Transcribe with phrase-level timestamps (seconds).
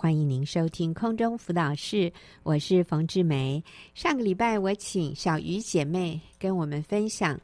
[0.00, 2.12] 欢迎您收听空中辅导室，
[2.44, 3.60] 我是冯志梅。
[3.96, 7.36] 上个礼拜我请小鱼姐妹跟我们分享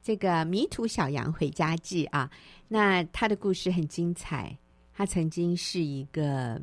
[0.00, 2.30] 这个《迷途小羊回家记》啊，
[2.68, 4.56] 那她的故事很精彩。
[4.94, 6.62] 她曾经是一个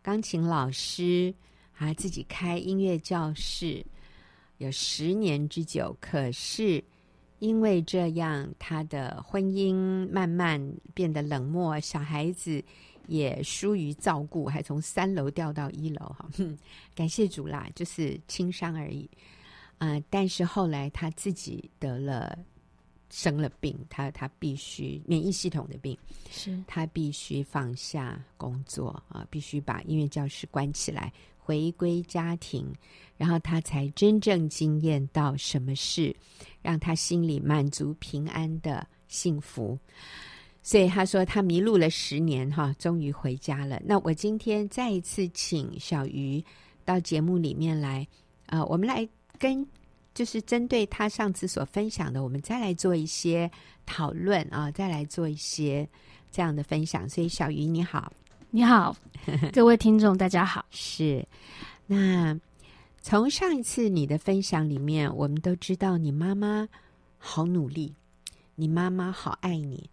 [0.00, 1.34] 钢琴老师，
[1.76, 3.84] 啊，自己开音乐教室
[4.56, 5.94] 有十年之久。
[6.00, 6.82] 可是
[7.40, 10.58] 因为这样，她的婚姻慢慢
[10.94, 12.64] 变得冷漠，小孩子。
[13.06, 16.28] 也疏于照顾，还从三楼掉到一楼，哈，
[16.94, 19.08] 感谢主啦，就是轻伤而已，
[19.78, 22.38] 啊、呃，但是后来他自己得了
[23.08, 25.96] 生了病，他他必须免疫系统的病，
[26.30, 26.62] 是。
[26.66, 32.66] 他必须放下工作啊、呃，必须把音乐教室关起来，回归家庭，
[33.16, 36.14] 然后他才真正经验到什么是
[36.60, 39.78] 让他心里满足、平安的幸福。
[40.66, 43.80] 所以他说他迷路了十年，哈，终于回家了。
[43.84, 46.44] 那我今天再一次请小鱼
[46.84, 48.04] 到节目里面来，
[48.46, 49.64] 啊、呃，我们来跟
[50.12, 53.48] 就是针对他上次所分享的，我们再来做一些
[53.86, 55.88] 讨论啊，再来做一些
[56.32, 57.08] 这样的分享。
[57.08, 58.12] 所以小鱼你好，
[58.50, 58.96] 你好，
[59.54, 60.66] 各位听众大家好。
[60.72, 61.24] 是，
[61.86, 62.36] 那
[63.00, 66.68] 从上一次你的分享里面，我们都知道你妈妈
[67.18, 67.94] 好努力，
[68.56, 69.88] 你妈妈好爱你。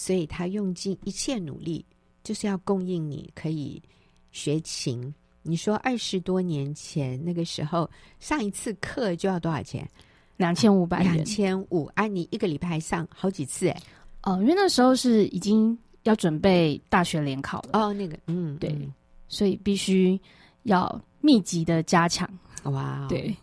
[0.00, 1.84] 所以他用尽一切努力，
[2.22, 3.82] 就是要供应你可以
[4.30, 5.12] 学琴。
[5.42, 7.90] 你说二十多年前那个时候
[8.20, 9.90] 上一次课就要多少钱？
[10.36, 11.02] 两千五百。
[11.02, 12.06] 两千五啊！
[12.06, 13.82] 你一个礼拜上好几次哎。
[14.22, 17.70] 哦，因为那时候是已经要准备大学联考了。
[17.72, 18.94] 哦，那个嗯，对，嗯、
[19.26, 20.18] 所以必须
[20.62, 22.30] 要密集的加强。
[22.62, 23.36] 哇、哦，对，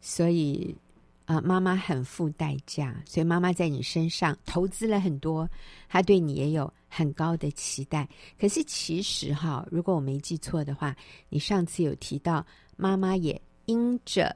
[0.00, 0.74] 所以。
[1.28, 5.46] 啊、呃，妈妈很付代价，所以妈妈在你身上投资了很多，
[5.86, 8.08] 她对你也有很高的期待。
[8.40, 10.96] 可是其实哈，如果我没记错的话，
[11.28, 12.46] 你上次有提到
[12.78, 14.34] 妈妈也因着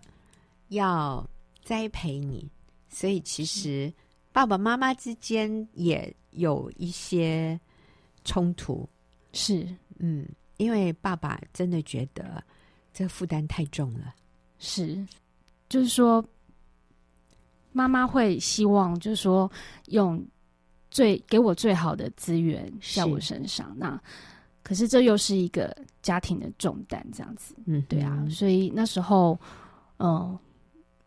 [0.69, 1.27] 要
[1.65, 2.47] 栽培你，
[2.91, 3.91] 所以其实
[4.31, 7.59] 爸爸妈妈之间也有一些
[8.23, 8.87] 冲突。
[9.33, 9.67] 是，
[9.97, 10.29] 嗯，
[10.59, 12.45] 因为爸爸真的觉得
[12.93, 14.15] 这负担太重了。
[14.59, 15.03] 是，
[15.71, 16.23] 就是说。
[17.73, 19.51] 妈妈会希望，就是说，
[19.87, 20.23] 用
[20.91, 23.75] 最给我最好的资源在我身上。
[23.77, 24.01] 那
[24.63, 27.55] 可是这又是一个家庭的重担，这样子。
[27.65, 28.25] 嗯，对啊。
[28.31, 29.39] 所以那时候，
[29.97, 30.39] 嗯、呃，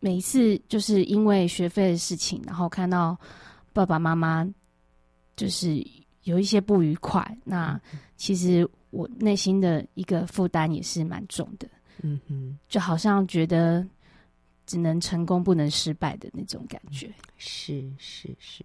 [0.00, 3.16] 每一次就是因为学费的事情，然后看到
[3.72, 4.46] 爸爸妈妈
[5.36, 5.84] 就是
[6.24, 7.80] 有一些不愉快，那
[8.16, 11.68] 其实我内心的一个负担也是蛮重的。
[12.02, 13.86] 嗯嗯，就好像觉得。
[14.66, 18.64] 只能成功不能失败的那种感觉，是是是。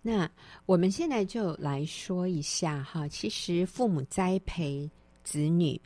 [0.00, 0.30] 那
[0.66, 4.88] 我们现在就来说一下哈，其实父母栽培
[5.22, 5.80] 子女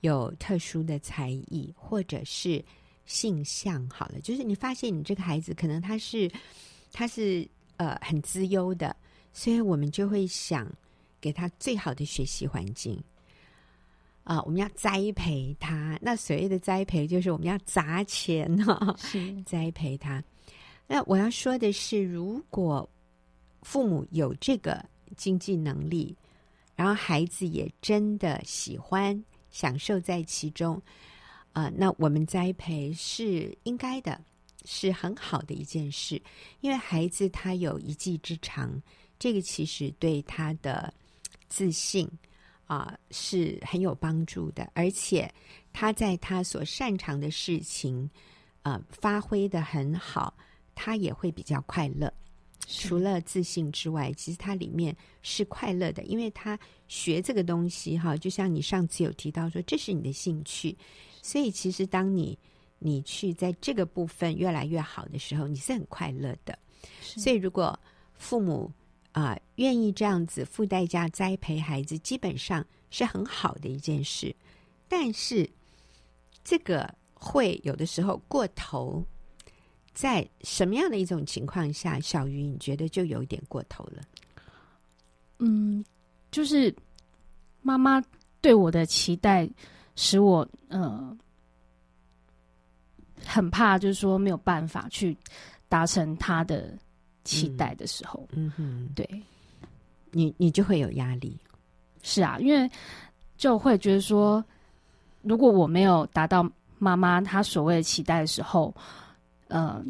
[0.00, 2.62] 有特殊的才艺或者是
[3.06, 6.30] 性向，好了，就是你发现你这个孩子可能他是
[6.92, 8.94] 他是呃很资优的，
[9.32, 10.70] 所以我们就会想
[11.20, 13.02] 给他最好的学习环境。
[14.24, 15.98] 啊，我们要栽培他。
[16.00, 20.22] 那所谓的栽培，就是我们要砸钱哈，是 栽培他。
[20.86, 22.88] 那我要说的是，如果
[23.62, 24.84] 父母有这个
[25.16, 26.16] 经济能力，
[26.76, 30.80] 然后孩子也真的喜欢、享受在其中，
[31.52, 34.20] 啊，那我们栽培是应该的，
[34.64, 36.20] 是很好的一件事。
[36.60, 38.80] 因为孩子他有一技之长，
[39.18, 40.92] 这个其实对他的
[41.48, 42.08] 自信。
[42.72, 45.30] 啊，是很有帮助的，而且
[45.74, 48.08] 他在他所擅长的事情，
[48.62, 50.32] 啊，发挥的很好，
[50.74, 52.10] 他也会比较快乐。
[52.66, 60.74] 除了自信之外，其实他里面是快乐的，因为他学这个东西，哈，就像你上次有提到说，这是你的兴趣，
[61.20, 62.38] 所以其实当你
[62.78, 66.58] 你去在这个部分越来越好的时候，你是很快乐的。
[67.02, 67.78] 所以如果
[68.14, 68.72] 父母，
[69.12, 74.34] 啊，愿意这样子付代价栽培孩子，基本上是很好的一件事。
[74.88, 75.48] 但是，
[76.42, 79.04] 这个会有的时候过头，
[79.92, 84.02] 在什么样的一种情况下，小鱼你觉得就有一点过头了？
[85.38, 85.84] 嗯，
[86.30, 86.74] 就是
[87.60, 88.02] 妈妈
[88.40, 89.48] 对我的期待，
[89.94, 91.14] 使我呃
[93.26, 95.14] 很怕，就是说没有办法去
[95.68, 96.78] 达成她的。
[97.24, 99.08] 期待的时候，嗯哼，对，
[100.10, 101.36] 你你就会有压力，
[102.02, 102.70] 是啊，因为
[103.36, 104.44] 就会觉得说，
[105.22, 106.48] 如果我没有达到
[106.78, 108.74] 妈妈她所谓的期待的时候，
[109.48, 109.84] 嗯、呃，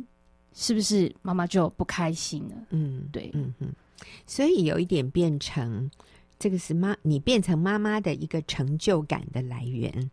[0.52, 2.56] 是不是妈妈就不开心了？
[2.70, 3.68] 嗯，对，嗯哼，
[4.26, 5.90] 所以有一点变成
[6.38, 10.10] 这个是妈，你变成妈妈的一个成就感的来源。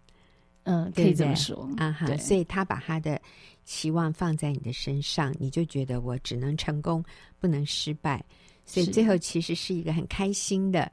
[0.64, 2.16] 嗯，可以这么说啊哈。
[2.18, 3.20] 所以他把他的
[3.66, 7.04] 期望放在你的身上，你就觉得我只能成功，
[7.40, 8.24] 不能失败。
[8.66, 10.92] 所以最后其实是一个很开心的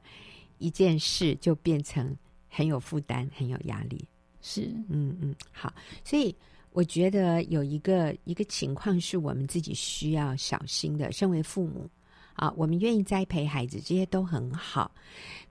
[0.57, 2.15] 一件事，就变成
[2.49, 4.03] 很有负担、很有压力。
[4.41, 5.71] 是，嗯嗯，好。
[6.03, 6.35] 所以
[6.71, 11.11] 我觉得有一个一个情况是我们自己需要小心的。
[11.11, 11.87] 身为父母
[12.33, 14.91] 啊，我们愿意栽培孩子，这些都很好。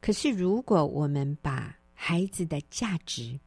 [0.01, 3.39] 可是如果我们把孩子的价值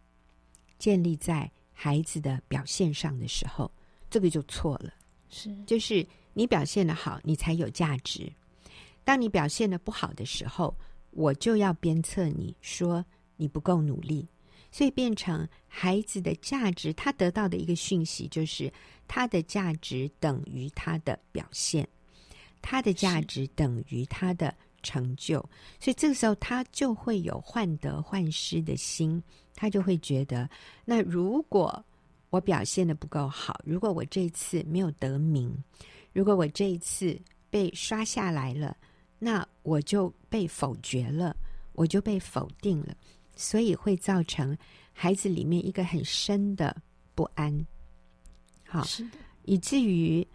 [0.79, 3.71] 建立在孩子的表现上的时候，
[4.09, 4.91] 这个就错了。
[5.29, 6.03] 是，就是
[6.33, 8.31] 你表现得好，你才有价值。
[9.03, 10.75] 当你表现得不好的时候，
[11.11, 13.05] 我就要鞭策你说
[13.37, 14.27] 你不够努力，
[14.71, 18.71] 所以变成孩子的价值，他得到的一个讯息就是
[19.07, 21.87] 他的价值等于他的表现，
[22.61, 25.39] 他的价值等于他的成就，
[25.79, 29.21] 所以这个时候他就会有患得患失的心，
[29.59, 30.49] 他就会觉得，
[30.85, 31.83] 那如果
[32.29, 35.51] 我表现的不够好，如果我这一次没有得名，
[36.13, 37.19] 如果我这一次
[37.49, 38.77] 被刷下来了。
[39.21, 41.35] 那我就被否决了，
[41.73, 42.95] 我就被否定了，
[43.35, 44.57] 所以会造成
[44.93, 46.73] 孩子里面一个很深的
[47.13, 47.67] 不安。
[48.65, 50.25] 好，是的，以至于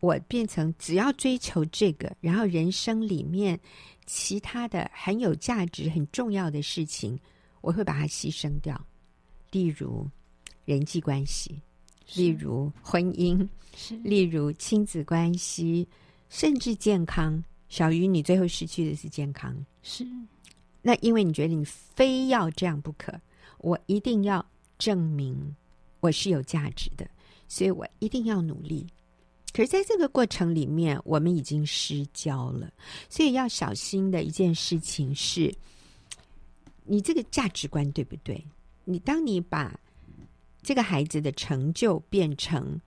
[0.00, 3.56] 我变成只要追求这个，然后人生里面
[4.04, 7.16] 其他的很有价值、很重要的事情，
[7.64, 8.78] 我会把它牺牲掉。
[9.50, 10.06] 例如
[10.66, 11.58] 人际关系，
[12.14, 13.48] 例如婚姻，
[14.02, 15.88] 例如亲子关系，
[16.28, 17.42] 甚至健康。
[17.70, 20.06] 小鱼，你最后失去的是健康，是。
[20.82, 23.18] 那因为你觉得你非要这样不可，
[23.58, 24.44] 我一定要
[24.78, 25.56] 证明
[26.00, 27.08] 我是有价值的，
[27.48, 28.86] 所以我一定要努力。
[29.54, 32.70] 可是，在这个过程里面，我们已经失焦了。
[33.08, 35.52] 所以要小心的一件事情是，
[36.84, 38.46] 你这个价值观对不对？
[38.84, 39.76] 你当你把
[40.62, 42.80] 这个孩子的成就变成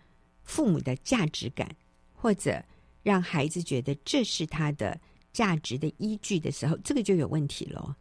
[0.44, 1.70] 父母的价值感，
[2.14, 2.64] 或者。
[3.04, 5.00] 让孩子觉得这是他的
[5.32, 7.96] 价值的依据的时候，这个就有问题了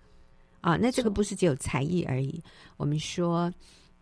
[0.63, 0.77] 啊！
[0.77, 2.43] 那这个不是只有才艺而已。
[2.77, 3.53] 我们说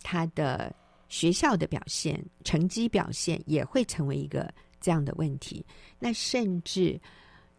[0.03, 0.75] 他的
[1.11, 4.51] 学校的表现、成绩表现也会成为一个
[4.81, 5.63] 这样的问题。
[5.99, 6.99] 那甚至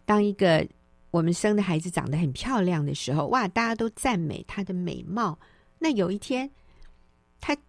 [0.06, 0.68] 当一个
[1.16, 5.40] 我们生的孩子长得很漂亮的时候，哇，大家都赞美她的美貌。
[5.80, 6.50] 那有一天，
[7.40, 7.56] 她。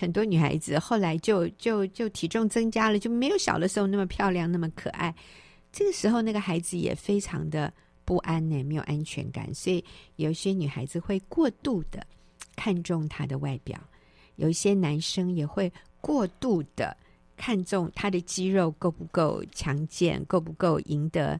[0.00, 5.14] 很多女孩子后来就就就体重增加了，就没有小的时候那么漂亮，那么可爱。
[5.70, 7.70] 这个时候，那个孩子也非常的
[8.04, 9.52] 不安呢，没有安全感。
[9.52, 9.84] 所以，
[10.16, 12.06] 有一些女孩子会过度的
[12.56, 13.78] 看重她的外表，
[14.36, 16.96] 有一些男生也会过度的
[17.36, 21.38] 看重他的肌肉够不够强健，够不够赢得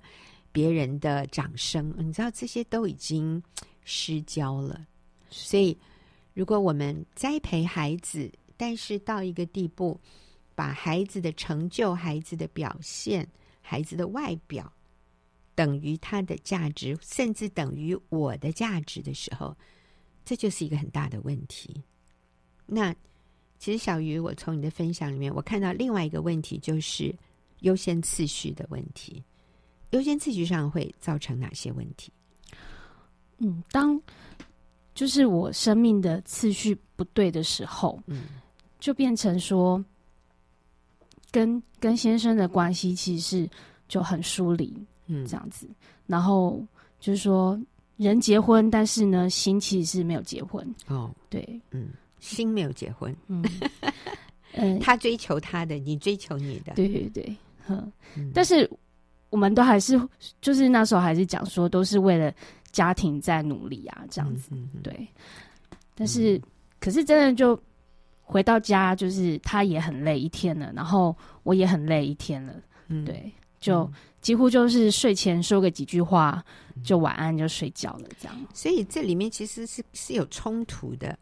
[0.53, 1.93] 别人的掌声。
[1.99, 3.43] 你知道，这些都已经
[3.85, 4.87] 失焦了。
[5.31, 5.77] 所以。
[6.35, 10.01] 如果我们栽培孩子，但是到一个地步，
[10.55, 13.29] 把孩子的成就、孩子的表现、
[13.61, 14.73] 孩子的外表
[15.55, 19.55] 等于他的价值，甚至等于我的价值的时候，
[20.25, 21.83] 这就是一个很大的问题。
[22.65, 22.97] 那
[23.59, 27.15] 其实小鱼，我从你的分享里面，我看到另外一个问题，就是
[27.61, 29.23] 优先次序的问题。
[29.93, 32.13] 优先次序上会造成哪些问题？
[33.39, 33.99] 嗯，当。
[34.95, 38.25] 就是我生命的次序不对的时候，嗯，
[38.79, 39.83] 就变成说，
[41.31, 43.51] 跟跟先生的关系其实是
[43.89, 45.67] 就很疏离，嗯，这样子。
[46.07, 46.63] 然后
[47.01, 47.59] 就是说，
[47.97, 50.63] 人结婚，但是呢，心其实是没有结婚。
[50.89, 51.89] 哦，对，嗯，
[52.21, 53.43] 心没有结婚， 嗯，
[54.53, 57.35] 嗯，他追求他的，你追求你的，对对对，
[57.67, 57.91] 嗯，
[58.35, 58.71] 但是
[59.33, 60.01] 我们都还是，
[60.41, 62.33] 就是那时候还是讲说，都是为了。
[62.73, 65.07] 家庭在努力啊，这样子，嗯、对。
[65.95, 66.43] 但是，嗯、
[66.81, 67.63] 可是真的就
[68.23, 72.55] 回到家，就是他也很累一天了，然后我也很累一天了，
[72.89, 73.87] 嗯、对，就
[74.23, 76.43] 几乎就是睡前说个几句话，
[76.75, 78.35] 嗯、就晚安就睡觉了，这样。
[78.55, 81.15] 所以这里面其实是是有冲突的。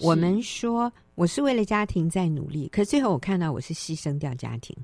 [0.00, 4.76] 我们说我是为了家庭在努力，可是最后我看到我是牺牲掉家庭，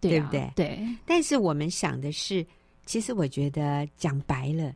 [0.00, 0.66] 对，啊、对不对？
[0.66, 0.88] 对。
[1.04, 2.46] 但是我们想的是，
[2.86, 4.74] 其实我觉得讲白了。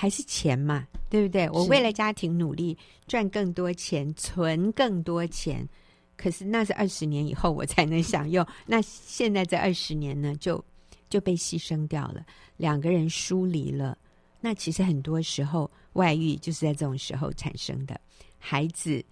[0.00, 1.50] 还是钱嘛，对不对？
[1.50, 5.68] 我为了家庭努力，赚更多钱，存更多钱。
[6.16, 8.46] 可是那是二十年以后我才能享用。
[8.64, 10.64] 那现在这二十年呢，就
[11.10, 12.24] 就被牺牲掉了。
[12.56, 13.98] 两个人疏离了。
[14.40, 18.00] 那其实很多时候外遇就是在这种时候产生的。
[18.38, 19.04] 孩子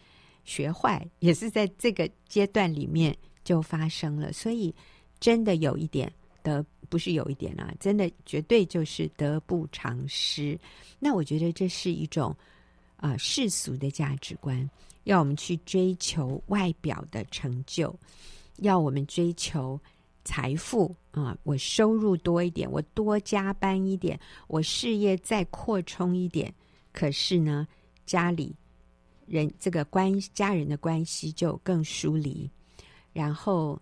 [0.45, 4.33] 学坏也是在这个阶段里面就发生了。
[4.33, 4.73] 所以
[5.19, 10.59] 真的有一点得不是有一点啊，真的绝对就是得不偿失。
[10.99, 12.37] 那我觉得这是一种
[12.97, 14.69] 啊、世俗的价值观，
[15.05, 17.93] 要我们去追求外表的成就，
[18.59, 19.81] 要我们追求
[20.25, 26.53] 财富啊、我收入多一点，我多加班一点，我事业再扩充一点。
[26.93, 27.67] 可是呢，
[28.05, 28.55] 家里
[29.27, 32.49] 人这个关家人的关系就更疏离，
[33.13, 33.81] 然后。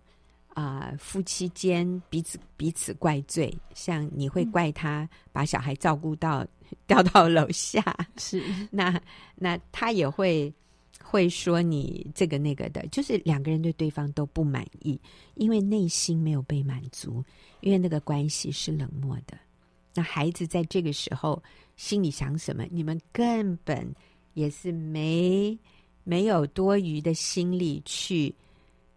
[0.55, 7.83] 啊、呃，夫妻间彼此彼此怪罪，像你会怪他把小孩照顾到、嗯、掉到楼下，
[8.15, 8.99] 是那
[9.35, 10.51] 那他也会
[11.03, 14.97] 会说你这个那个的，就是两个人对对方都不满意，
[15.33, 17.21] 因为内心没有被满足，
[17.59, 19.37] 因为那个关系是冷漠的。
[19.93, 21.43] 那孩子在这个时候
[21.75, 23.93] 心里想什么，你们根本
[24.35, 25.59] 也是没
[26.05, 28.33] 没有多余的心力去。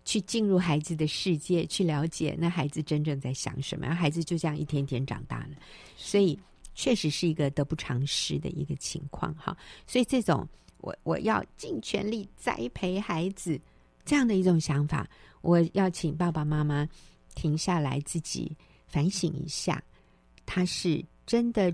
[0.09, 5.51] 去进入孩子的世界，去了解那孩子真正在想什么，然后孩子就这样一天天长大了，
[5.99, 6.39] 所以
[6.75, 9.55] 确实是一个得不偿失的一个情况哈。
[9.87, 10.49] 所以这种
[10.79, 13.61] 我我要尽全力栽培孩子
[14.07, 15.07] 这样的一种想法，
[15.43, 16.89] 我要请爸爸妈妈
[17.35, 19.85] 停下来自己反省一下，
[20.47, 21.71] 他是真的，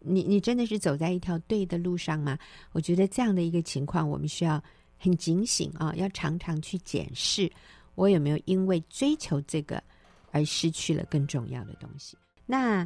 [0.00, 2.36] 你你真的是走在一条对的路上吗？
[2.72, 4.60] 我觉得这样的一个情况，我们需要。
[4.98, 7.50] 很警醒啊，要常常去检视
[7.94, 9.82] 我有没有因为追求这个
[10.30, 12.16] 而失去了更重要的东西。
[12.46, 12.80] 那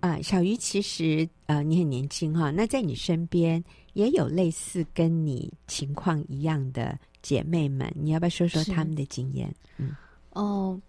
[0.00, 3.62] 啊、呃，小鱼其实呃，你很年轻哈、啊，那在你身边
[3.94, 9.52] 也有类似跟你情况一样的姐妹们，你要不要说说他们的经验？
[9.76, 9.96] 嗯，
[10.30, 10.80] 哦，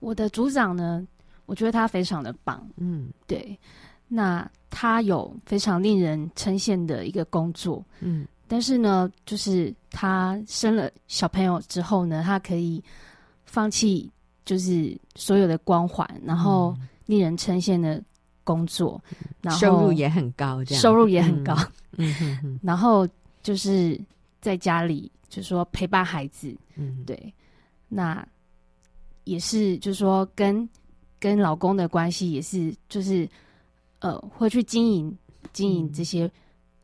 [0.00, 1.06] 我的组长呢，
[1.46, 3.58] 我觉得他非常的棒，嗯，对，
[4.08, 8.26] 那他有非常令人称羡的一个工作，嗯。
[8.46, 12.82] 但是呢，就是他生了小朋友之后呢，他可以
[13.44, 14.10] 放弃
[14.44, 18.02] 就是所有的光环，然后令人称羡的
[18.42, 20.82] 工作，嗯、然后收入也很高，这样。
[20.82, 21.54] 收入也很高，
[21.92, 22.12] 嗯。
[22.14, 23.08] 哼哼，然后
[23.40, 23.96] 就是
[24.40, 27.32] 在家里就是说陪伴孩子，嗯，对，
[27.88, 28.26] 那
[29.22, 30.68] 也是就是说跟
[31.20, 33.28] 跟老公的关系也是就是
[34.00, 35.16] 呃会去经营
[35.52, 36.26] 经营这些。
[36.26, 36.30] 嗯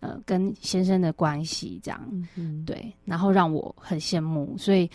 [0.00, 2.00] 呃，跟先生的关系这样，
[2.34, 4.88] 嗯，对，然后让我很羡慕，所以，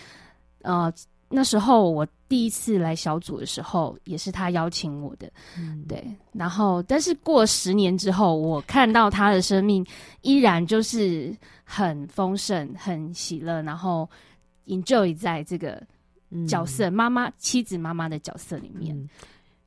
[0.63, 0.91] 呃，
[1.29, 9.85] 那时候我第一次来小组的时候，也是他邀请我的，嗯，对，然后，但是过十年之后，我看到他的生命
[10.21, 14.09] 依然就是很丰盛、很喜乐，然后
[14.65, 15.79] enjoy 在这个
[16.47, 19.07] 角色，妈妈、妻子、妈妈的角色里面，嗯、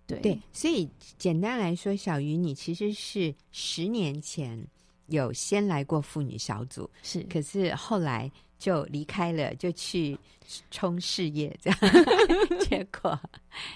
[0.05, 4.61] 对对，所以简单来说，小鱼，你其实是十年前。
[5.09, 10.19] 有先来过妇女小组，是，可是后来就离开了，就去
[10.71, 11.79] 冲事业，这样，
[12.69, 13.19] 结果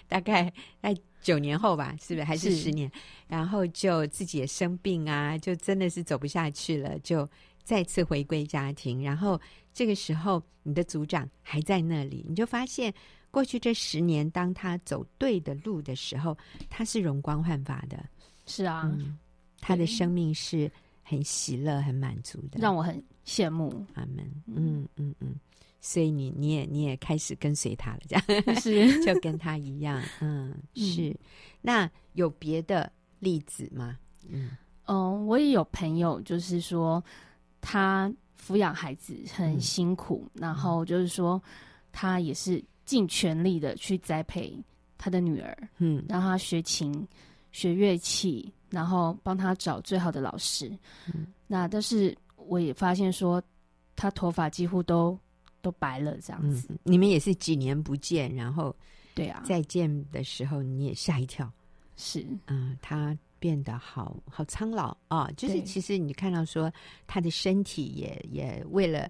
[0.08, 2.90] 大概在九年后吧，是不是还是十年？
[3.28, 7.28] 然后就自己也生病啊，就真的是走不下去了，就
[7.62, 9.02] 再次回归家庭。
[9.02, 9.40] 然后
[9.72, 12.92] 这个时候，你的组长还在那里，你就发现
[13.30, 16.36] 过去这十年，当他走对的路的时候，
[16.68, 18.04] 他是容光焕发的，
[18.44, 19.16] 是啊，嗯，
[19.60, 20.70] 他的生命是。
[21.12, 23.84] 很喜乐，很满足的，让我很羡慕。
[23.92, 24.26] 阿门。
[24.46, 25.34] 嗯嗯嗯，
[25.78, 28.24] 所以你你也你也开始跟随他了，这样
[28.58, 30.02] 是 就跟他一样。
[30.20, 31.10] 嗯，是。
[31.10, 31.18] 嗯、
[31.60, 33.98] 那有别的例子吗？
[34.26, 37.04] 嗯嗯，我也有朋友，就是说
[37.60, 41.40] 他抚养孩子很辛苦，嗯、然后就是说
[41.92, 44.58] 他也是尽全力的去栽培
[44.96, 47.06] 他的女儿，嗯，让他学琴、
[47.50, 48.50] 学乐器。
[48.72, 50.66] 然后帮他找最好的老师，
[51.12, 53.40] 嗯、那但是我也发现说，
[53.94, 55.16] 他头发几乎都
[55.60, 56.78] 都白了，这样子、嗯。
[56.84, 58.74] 你们也是几年不见，然后
[59.14, 61.52] 对啊，再见的时候你也吓一跳，
[61.96, 66.72] 是嗯，他变得好好苍老啊，就是其实你看到说
[67.06, 69.06] 他的身体也也为了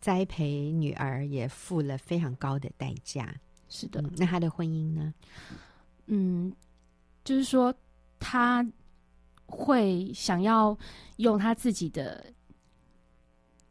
[0.00, 3.34] 栽培女儿也付了非常高的代价，
[3.68, 4.12] 是的、嗯。
[4.16, 5.12] 那他的婚姻呢？
[6.06, 6.54] 嗯，
[7.24, 7.74] 就是说
[8.20, 8.64] 他。
[9.52, 10.76] 会想要
[11.16, 12.24] 用他自己的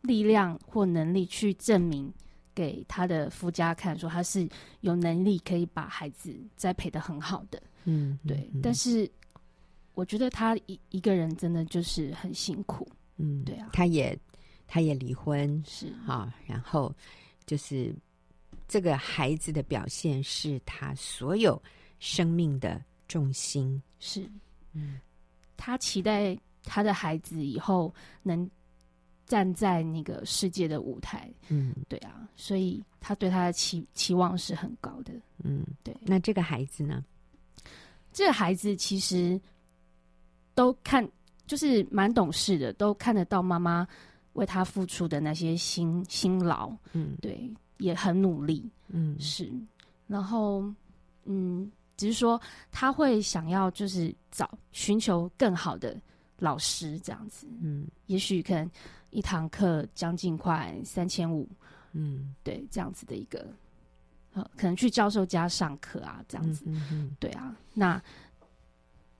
[0.01, 2.13] 力量或能力去证明
[2.53, 4.47] 给他的夫家看，说他是
[4.81, 7.61] 有能力可以把孩子栽培的很好的。
[7.85, 8.47] 嗯，对。
[8.53, 9.09] 嗯，但是
[9.95, 12.88] 我觉得他一一个人真的就是很辛苦。
[13.17, 13.69] 嗯，对啊。
[13.73, 14.17] 他也
[14.67, 16.93] 他也离婚是啊，然后
[17.47, 17.93] 就是
[18.67, 21.61] 这个孩子的表现是他所有
[22.00, 23.81] 生命的重心。
[24.00, 24.29] 是，
[24.73, 25.00] 嗯。
[25.63, 28.49] 他期待他的孩子以后能
[29.27, 35.13] 站在那个世界的舞台，嗯，对啊，所以他对他的期期望是很高的，
[35.43, 35.95] 嗯，对。
[36.01, 37.05] 那这个孩子呢？
[38.11, 39.39] 这个孩子其实
[40.55, 41.07] 都看，
[41.45, 43.87] 就是蛮懂事的，都看得到妈妈
[44.33, 49.47] 为他付出的那些辛辛劳，嗯，对，也很努力，嗯，是。
[50.07, 50.63] 然后，
[51.25, 51.71] 嗯，
[52.01, 52.41] 只是说
[52.72, 55.96] 他会想要就是找寻求更好的
[56.39, 58.67] 老师这样子，嗯，也许可能
[59.12, 61.48] 一堂课将近快三千五，
[61.91, 63.46] 嗯，对，这样子的一个。
[64.58, 67.55] 可能去教授家上课啊，这样子，嗯、哼哼对啊。
[67.72, 68.01] 那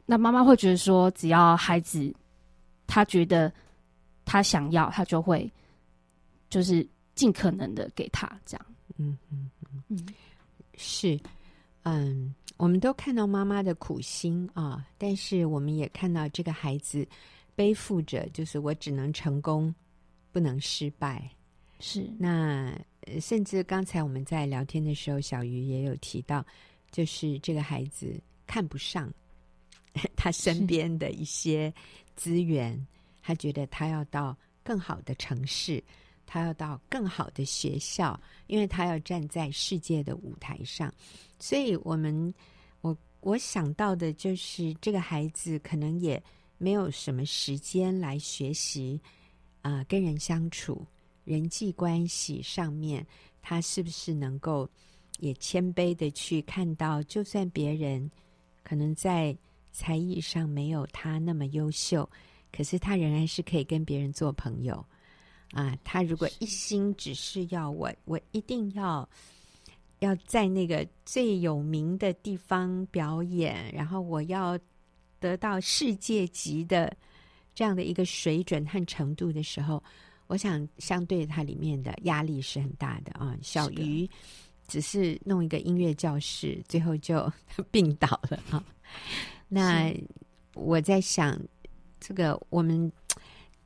[0.08, 2.12] 那妈妈会觉得说，只要孩子
[2.88, 3.54] 他觉得
[4.26, 5.52] 他想要，他就会
[6.50, 8.66] 就是尽可能的给他这样。
[8.98, 9.52] 嗯嗯
[9.90, 10.08] 嗯，
[10.78, 11.20] 是，
[11.84, 17.08] 嗯，我们都看到妈妈的苦心啊，但是我们也看到这个孩子
[17.56, 19.74] 背负着，就是我只能成功，
[20.32, 21.30] 不能失败。
[21.80, 22.74] 是那。
[23.20, 26.46] 甚至刚才我们在聊天的时候，小鱼也有提到，
[26.92, 29.12] 就是这个孩子看不上
[30.16, 31.74] 他身边的一些
[32.16, 32.80] 资源，
[33.24, 35.84] 他觉得他要到更好的城市，
[36.34, 40.90] 他要到更好的学校，因为他要站在世界的舞台上。
[41.40, 42.34] 所以，我们
[42.80, 46.24] 我我想到的就是，这个孩子可能也
[46.58, 48.98] 没有什么时间来学习
[49.62, 50.88] 啊、跟人相处。
[51.26, 53.06] 人际关系上面，
[53.42, 54.70] 他是不是能够
[55.20, 58.10] 也谦卑的去看到，就算别人
[58.64, 59.38] 可能在
[59.74, 62.10] 才艺上没有他那么优秀，
[62.54, 64.86] 可是他仍然是可以跟别人做朋友
[65.52, 65.78] 啊。
[65.84, 69.08] 他如果一心只是要我，我一定要
[70.00, 74.58] 要在那个最有名的地方表演，然后我要
[75.20, 76.96] 得到世界级的
[77.54, 79.82] 这样的一个水准和程度的时候。
[80.28, 83.38] 我想，相对它里面的压力是很大的啊。
[83.42, 84.10] 小鱼
[84.66, 87.30] 只是弄一个音乐教室，最后就
[87.70, 88.64] 病倒了啊。
[89.50, 89.94] 那
[90.54, 91.38] 我在想，
[92.00, 92.90] 这个我们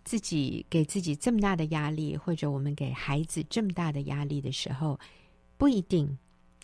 [0.05, 4.97] 自己给自己这么大的压力，或者我们给孩子这么大的压力的时候，
[5.57, 6.17] 不一定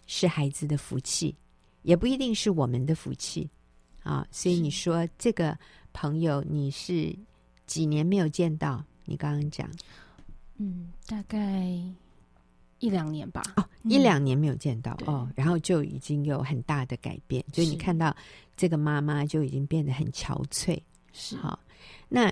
[0.07, 1.35] 是孩子的福气，
[1.81, 3.49] 也不一定是我们的福气
[4.03, 4.25] 啊。
[4.31, 5.57] 所以你说这个
[5.91, 7.13] 朋友，你是
[7.65, 8.81] 几年没有见到？
[9.05, 9.67] 你刚刚讲，
[10.57, 11.67] 嗯，大概
[12.77, 13.41] 一两年吧。
[13.57, 18.15] 哦，一两年没有见到、嗯、哦，然后就已经有很大的改变，所以你看到
[18.55, 20.79] 这个妈妈就已经变得很憔悴。
[21.11, 21.59] 是好，
[22.07, 22.31] 那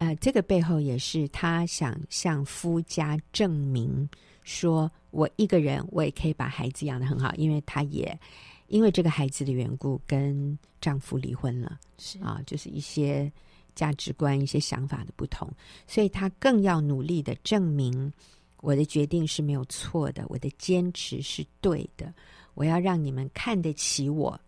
[0.00, 4.08] 呃，这个背后也是她想向夫家证明，
[4.42, 8.18] 说我一个人我也可以把孩子养得很好，因为她也
[8.66, 11.78] 因为这个孩子的缘故跟丈夫离婚了。
[11.98, 13.32] 是啊，就是一些。
[13.72, 15.48] 价值观、一些想法的不同，
[15.86, 18.12] 所以她更要努力的证明
[18.58, 22.12] 我的决定是没有错的，我的坚持是对的。
[22.54, 24.38] 我要让你们看得起我，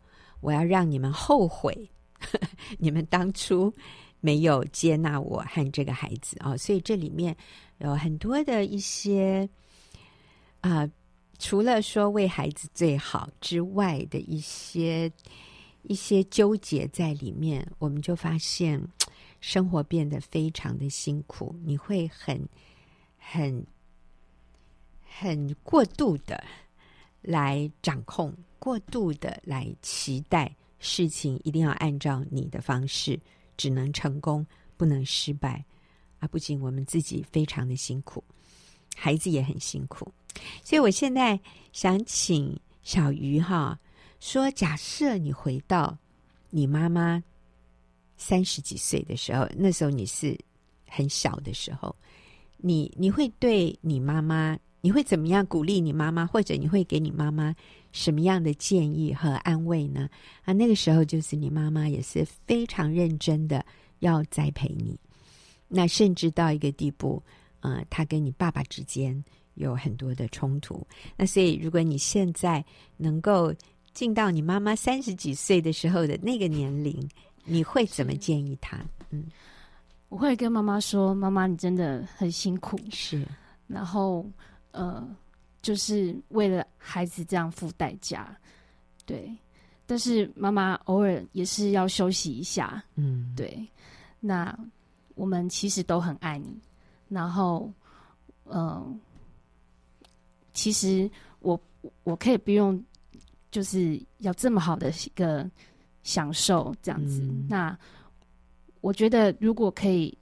[0.41, 1.89] 我要让你们后悔
[2.79, 3.73] 你们当初
[4.23, 6.57] 没有接纳我和这个孩子啊、哦！
[6.57, 7.37] 所以这里面
[7.81, 9.47] 有很多的一些
[10.63, 10.91] 啊、
[11.39, 15.13] 除了说为孩子最好之外的一些
[15.83, 18.83] 一些纠结在里面，我们就发现。
[19.45, 22.49] 生活变得非常的辛苦，你会很、
[23.19, 23.67] 很、
[25.03, 26.45] 很过度的
[27.21, 33.19] 来掌控，过度的来期待事情一定要按照你的方式，
[33.57, 35.65] 只能成功不能失败。
[36.19, 38.23] 啊，不仅我们自己非常的辛苦，
[38.97, 40.13] 孩子也很辛苦。
[40.63, 41.39] 所以我现在
[41.73, 43.79] 想请小鱼哈
[44.21, 45.99] 说：假设你回到
[46.51, 47.23] 你妈妈。
[48.19, 50.39] 三十几岁的时候，那时候你是
[50.87, 51.93] 很小的时候，
[52.59, 57.55] 你你会对你妈妈，你会怎么样鼓励你妈妈，或者你会给你妈妈
[57.93, 60.11] 什么样的建议和安慰呢？
[60.45, 63.65] 啊，那个时候就是你妈妈也是非常认真的
[64.01, 64.95] 要栽培你，
[65.69, 67.23] 那甚至到一个地步，
[67.61, 70.87] 呃，他跟你爸爸之间有很多的冲突。
[71.17, 72.63] 那所以，如果你现在
[72.99, 73.55] 能够
[73.95, 77.09] 进到你妈妈三十几岁的时候的那个年龄。
[77.45, 78.79] 你会怎么建议她？
[79.11, 79.25] 嗯，
[80.09, 83.27] 我会跟妈妈说：“妈妈，你真的很辛苦。”是，
[83.67, 84.25] 然后
[84.73, 85.17] 呃，
[85.63, 88.37] 就是为了孩子这样付代价，
[89.07, 89.35] 对。
[89.87, 93.67] 但是妈妈偶尔也是要休息一下，嗯，对。
[94.21, 94.55] 那
[95.15, 96.61] 我们其实都很爱你。
[97.09, 97.73] 然后，
[98.45, 99.01] 嗯、呃，
[100.53, 101.61] 其实我
[102.03, 102.85] 我可以不用，
[103.51, 105.49] 就是要这么好的一个。
[106.05, 107.79] 享受这样子，嗯、那
[108.81, 110.19] 我觉得如果可以，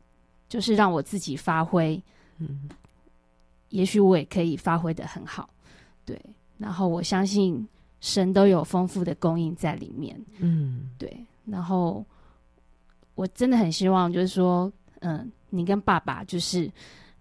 [0.47, 1.99] 就是让我自己发挥，
[2.37, 2.69] 嗯，
[3.71, 5.51] 也许我也可以发挥的很好，
[6.05, 6.21] 对。
[6.59, 7.67] 然后我相信
[8.01, 10.21] 神都有丰富的供应在里面。
[10.39, 11.11] 嗯，对。
[11.47, 12.05] 然后
[13.15, 16.71] 我真的很希望，就是说，嗯，你跟爸爸，就是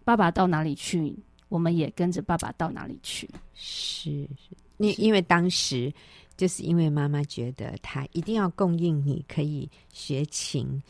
[0.03, 1.15] 爸爸到哪里去，
[1.47, 3.29] 我们也跟着爸爸到哪里去。
[3.53, 5.91] 是是，因因为当时
[6.35, 10.81] 就是因为妈妈觉得他一定要供应你可以学琴。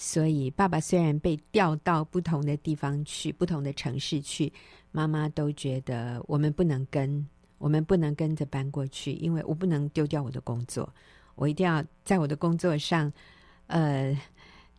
[0.00, 4.52] 所以，爸爸虽然被调到不同的地方去，不同的城市去，
[4.90, 7.26] 妈妈都觉得我们不能跟，
[7.58, 10.92] 我们不能跟着搬过去，因为我不能丢掉我的工作，
[11.34, 13.12] 我一定要在我的工作上，
[13.66, 14.18] 呃，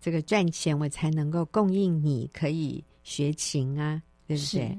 [0.01, 4.77] 这个赚钱，我才能够供应你可以学琴啊，对不对？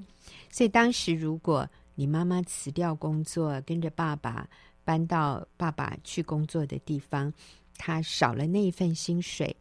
[0.50, 4.48] 所以当时，如果你妈妈辞掉工作，跟着爸爸
[4.84, 7.32] 搬到爸爸去工作的地方，
[7.76, 9.54] 他少了那一份薪水。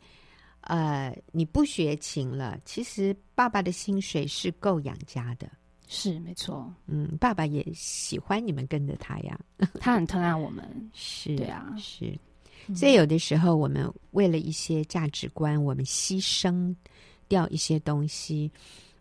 [0.62, 5.50] 呃，你不学琴了，其实爸爸的薪水是够养家的，
[5.92, 6.72] 是没错。
[6.86, 9.38] 嗯，爸爸也喜欢你们跟着他呀，
[9.82, 12.18] 他很疼爱我们， 是，对啊，是。
[12.76, 16.74] 所以有的时候，我们为了一些价值观，我们牺牲
[17.28, 18.52] 掉一些东西，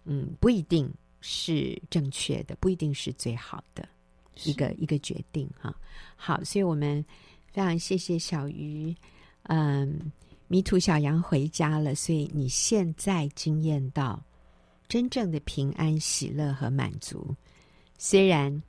[0.05, 3.87] 嗯，不一定是正确的，不一定是最好的
[4.45, 5.73] 一个一个决定哈。
[6.17, 7.05] 好，所以我们
[7.53, 8.97] 非常谢谢小鱼，
[9.43, 10.11] 嗯。
[10.51, 14.19] 迷途小羊回家了，所以你现在惊艳到
[14.89, 17.35] 真正的平安、喜乐和满足。
[17.99, 18.63] 虽然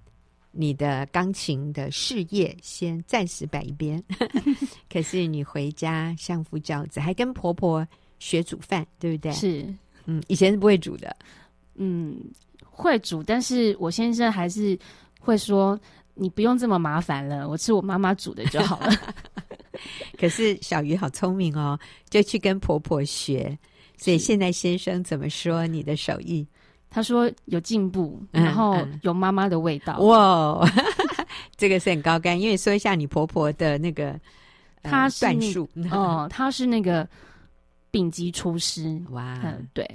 [0.51, 4.03] 你的钢琴的事业先暂时摆一边，
[4.91, 7.87] 可是你回家相夫教子，还跟婆婆
[8.19, 9.31] 学煮饭，对不对？
[9.31, 9.73] 是，
[10.05, 11.15] 嗯，以前是不会煮的，
[11.75, 12.19] 嗯，
[12.65, 14.77] 会煮，但是我先生还是
[15.19, 15.79] 会说
[16.15, 18.91] ：“你不用这么麻烦了，我吃我妈妈煮的就好了。
[20.19, 21.79] ”可是小鱼好聪明哦，
[22.09, 23.57] 就去跟婆婆学。
[23.99, 26.47] 所以现在先生怎么说你的手艺？
[26.89, 29.97] 他说有进步，然后有妈妈的味道。
[29.99, 30.71] 嗯嗯、哇，
[31.55, 32.39] 这个是很高干。
[32.39, 34.19] 因为说一下你婆婆的那个，
[34.81, 37.07] 她是算术 哦，她是那个
[37.91, 38.99] 丙级厨师。
[39.11, 39.85] 哇，嗯，对。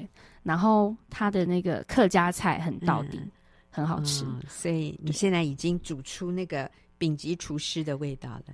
[0.45, 3.31] 然后她的那个客家菜很到底，嗯、
[3.71, 4.39] 很好吃、哦。
[4.47, 6.71] 所以你现在已经煮出那个。
[6.97, 8.45] 顶级厨师的味道了，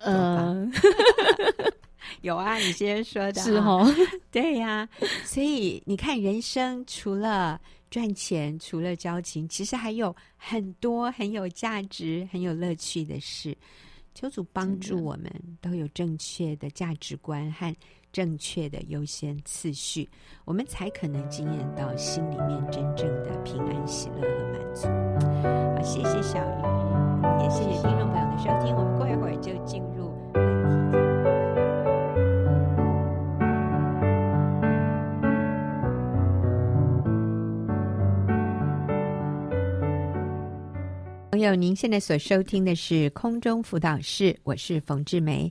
[0.00, 1.70] 嗯、呃，
[2.22, 3.94] 有啊，你先说的、啊、是哦，
[4.30, 4.88] 对呀、啊，
[5.24, 7.60] 所以你看，人生除了
[7.90, 13.56] 赚钱，除了交情，其实还有很多很有价值、很有乐趣的事。
[14.12, 17.74] 求主帮助我们都有正确的价值观和
[18.12, 20.06] 正确的优先次序，
[20.44, 24.88] 我们才可能经验到心里面真正的平安、喜乐和满足。
[25.76, 27.42] 好，谢谢小鱼。
[27.42, 29.89] 也谢谢听众朋友的收听，我们过一会儿就进入
[41.30, 45.50] 朋友，您现在所收听的是空中辅导室，我是冯志梅。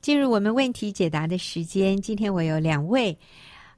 [0.00, 3.16] 进入我们问题解答的时间，今天我有两位。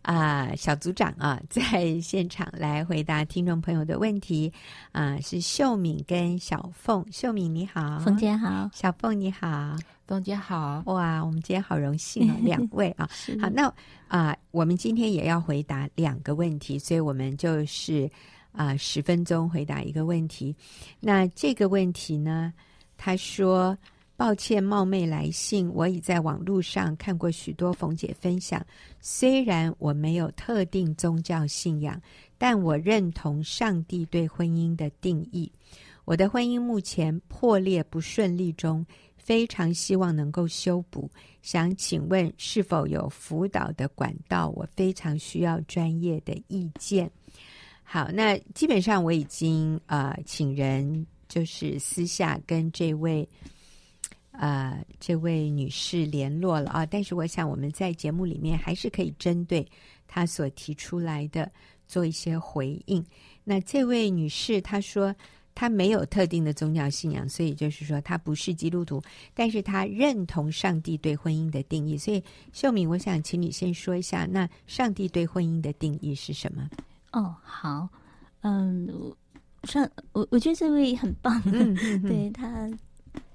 [0.03, 4.51] 啊、呃，小组长啊，在现场来回答听众朋友的问题
[4.93, 7.05] 啊、呃，是秀敏跟小凤。
[7.11, 10.83] 秀敏你好，冯姐好，小凤你好，冯姐好。
[10.87, 13.11] 哇，我们今天好荣幸啊， 两位啊。
[13.43, 13.67] 好，那
[14.07, 18.09] 啊、呃，我们今天也要回答两个问题，所以我们就是
[18.53, 20.55] 啊、十分钟回答一个问题。
[21.01, 22.53] 那这个问题呢，
[22.97, 23.77] 他说。
[24.17, 25.67] 抱歉，冒昧来信。
[25.73, 28.63] 我已在网络上看过许多冯姐分享，
[29.01, 31.99] 虽然我没有特定宗教信仰，
[32.37, 35.51] 但我认同上帝对婚姻的定义。
[36.05, 38.85] 我的婚姻目前破裂不顺利中，
[39.17, 41.11] 非常希望能够修补。
[41.41, 44.51] 想请问是否有辅导的管道？
[44.51, 47.11] 我非常需要专业的意见。
[47.93, 53.29] 好，那基本上我已经呃请人就是私下跟这位。
[54.33, 59.69] 呃，这位女士联络了啊，但是我想我们在节目里面还是可以针对
[60.07, 61.51] 她所提出来的
[61.87, 63.05] 做一些回应。
[63.45, 65.15] 那这位女士她说
[65.55, 69.03] 她没有特定的宗教信仰，所以就是说她不是基督徒，
[69.35, 71.99] 但是她认同上帝对婚姻的定义。
[71.99, 72.23] 所以
[72.53, 76.71] 秀敏，我想请你先说一下，那上帝对婚姻的定义是什么？
[77.13, 77.89] 哦，好，
[78.43, 78.89] 嗯，
[79.65, 82.71] 上我我觉得这位很棒， 嗯、对他。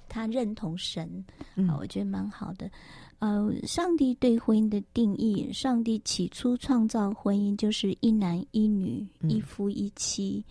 [0.07, 1.25] 他认同神
[1.67, 2.71] 啊，我觉得蛮好的。
[3.19, 10.41] 呃，上帝对婚姻的定义，上帝起初创造婚姻就是一男一女，一夫一妻，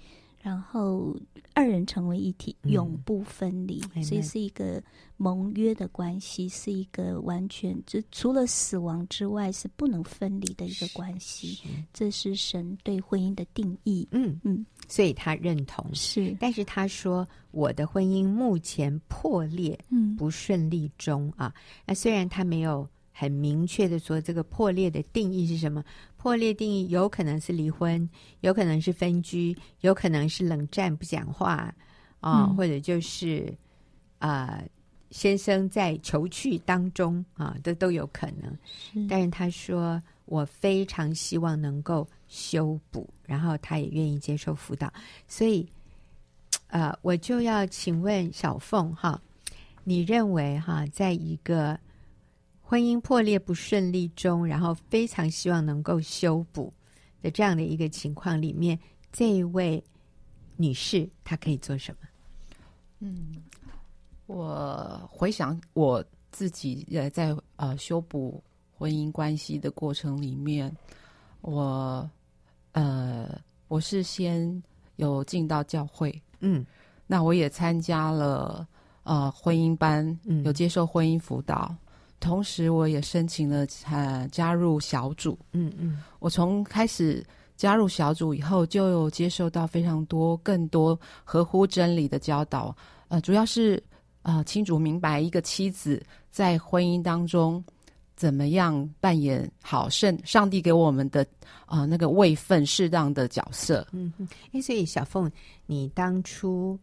[0.44, 1.16] 然后
[1.54, 4.82] 二人成为一体，嗯、永不分离，所以是一个
[5.16, 11.58] 盟约的关系，是一个完全就除了死亡之外是不能分离的一个关系。
[11.94, 14.06] 这是神对婚姻的定义。
[14.10, 21.54] 嗯嗯，所以他认同是，但是他说我的婚姻目前破裂，嗯，不顺利中啊。
[21.86, 22.86] 那虽然他没有。
[23.16, 25.84] 很明确的说，这个破裂的定义是什么？
[26.24, 28.08] 破裂定义有可能是离婚，
[28.40, 31.74] 有可能是分居，有可能是冷战不讲话啊、
[32.20, 33.54] 呃嗯，或者就是
[34.20, 34.68] 啊、呃，
[35.10, 38.50] 先生在求去当中啊，这、呃、都有可能。
[38.72, 44.90] 是，但是他说，我非常希望能够修补，然后他也愿意接受辅导，
[45.28, 45.68] 所以，
[46.68, 49.20] 呃，我就要请问小凤哈，
[49.82, 51.78] 你认为哈，在一个
[52.66, 56.72] 婚姻破裂不顺利中，然后非常希望能够修补
[57.20, 58.76] 的这样的一个情况里面，
[59.12, 59.82] 这一位
[60.56, 62.08] 女士她可以做什么？
[63.00, 63.36] 嗯，
[64.26, 68.42] 我回想我自己呃在呃修补
[68.74, 70.74] 婚姻关系的过程里面，
[71.42, 72.08] 我
[72.72, 74.62] 呃我是先
[74.96, 76.64] 有进到教会，嗯，
[77.06, 78.66] 那我也参加了
[79.02, 81.76] 呃婚姻班，嗯，有接受婚姻辅导。
[82.20, 85.38] 同时，我也申请了呃加入小组。
[85.52, 87.22] 嗯嗯，我从开始
[87.54, 92.74] 加入小组以后，就有接受到非常多、更多合乎真理的教导。
[93.08, 93.82] 呃，主要是
[94.22, 97.62] 呃清楚明白一个妻子在婚姻当中
[98.16, 101.22] 怎么样扮演好圣上帝给我们的
[101.66, 103.86] 啊、呃、那个位分适当的角色。
[103.92, 105.30] 嗯嗯，哎，所以小凤，
[105.66, 106.78] 你当初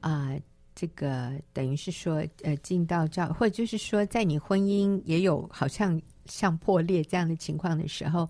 [0.00, 0.28] 啊。
[0.28, 0.42] 呃
[0.74, 8.28] 这个等于是说，呃，进到教，或者就是说，在你婚姻也有好像像破裂这样的情况的时候，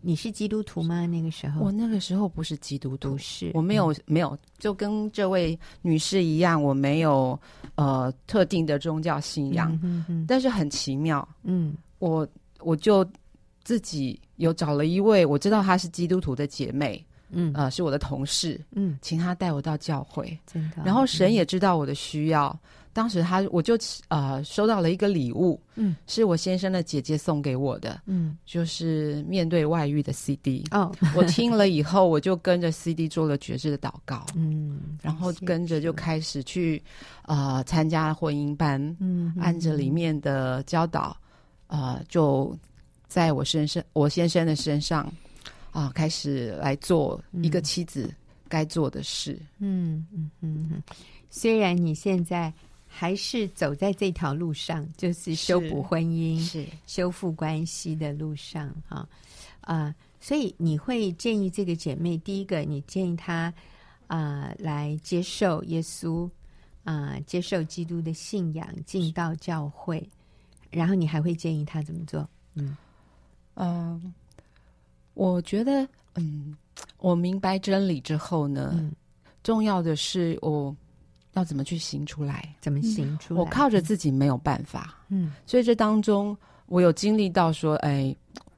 [0.00, 1.04] 你是基督徒吗？
[1.06, 3.50] 那个时候，我那个时候不是基督徒，是。
[3.54, 7.38] 我没有、嗯、没有，就跟这位女士一样，我没有
[7.74, 12.26] 呃特定的宗教信仰，嗯哼哼，但是很奇妙，嗯，我
[12.60, 13.04] 我就
[13.64, 17.04] 自己有找了一位我知道她是基督徒的姐妹。
[17.32, 20.82] 嗯，呃，是我的同事，嗯，请他带我到教会，真的。
[20.84, 22.58] 然后神也知道我的需要，嗯、
[22.92, 30.64] 当时他我就呃收到了一个礼物，嗯，是我先生的姐姐送给我的，嗯，就是面对外遇的 CD。
[30.70, 36.82] 哦，我听了以后，我就跟着 CD 做了决志的祷告，嗯，然后跟着就开始去
[37.26, 41.16] 呃参加婚姻班，嗯，按着里面的教导，
[41.68, 42.56] 呃，就
[43.06, 45.10] 在我身上，我先生的身上。
[45.72, 48.12] 啊，开始来做一个妻子
[48.48, 49.38] 该做的事。
[49.58, 50.82] 嗯嗯嗯嗯。
[51.30, 52.52] 虽然你现在
[52.88, 59.08] 还是走在这条路上，就是修补婚姻、是修复关系的路上啊
[59.60, 63.54] 啊，所以你会建议这个姐妹，第一个，你建议她
[64.08, 66.28] 啊来接受耶稣
[66.82, 70.04] 啊，接受基督的信仰，进到教会，
[70.68, 72.28] 然后你还会建议她怎么做？
[72.54, 72.76] 嗯
[73.54, 74.12] 嗯。
[75.14, 76.56] Uh, 我觉得，嗯，
[76.98, 78.92] 我明白真理之后呢，嗯、
[79.42, 80.74] 重要的是我
[81.34, 82.54] 要怎么去行出来？
[82.60, 83.40] 怎么行出来？
[83.40, 88.14] 我靠着自己没有办法，嗯，所以这当中我有经历到说，哎，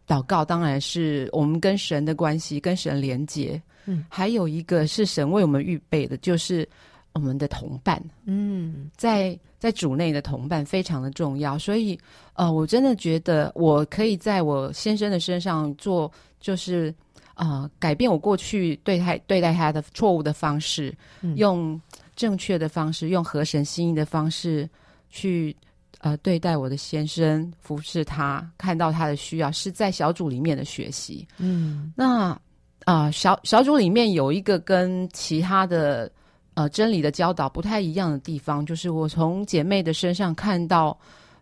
[0.06, 6.68] 祷告当然是我们跟神的关系，跟神连接，嗯，还有一个是神为我们预备的，就是
[7.12, 9.38] 我们的同伴，嗯，在。
[9.62, 11.96] 在主内的同伴非常的重要，所以，
[12.32, 16.10] 呃，我真的觉得我可以在我先生的身上做，
[16.42, 16.94] 就是，
[17.36, 21.80] 呃，改变我过去对待对待他的错误的方式，嗯，用
[22.14, 24.68] 正确的方式，用合神心意的方式
[25.08, 25.56] 去，
[26.00, 31.26] 呃，对待我的先生，服侍他，看到他的需要，是在小组里面的学习。
[31.38, 32.28] 嗯，那
[32.84, 36.12] 啊，呃，小小组里面有一个跟其他的。
[36.54, 40.94] 呃，真理的教导不太一样的地方，就是我从姐妹的身上看到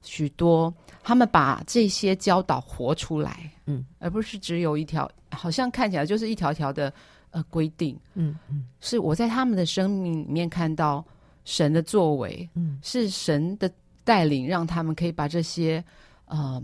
[0.03, 6.93] 许多，他们把这些教导活出来，嗯，而不是只有一条，好像看起来就是一条条的
[7.31, 11.05] 呃规定，嗯嗯，是我在他们的生命里面看到
[11.45, 13.71] 神的作为，嗯，是神的
[14.05, 15.83] 带领，让他们可以把这些
[16.27, 16.63] 呃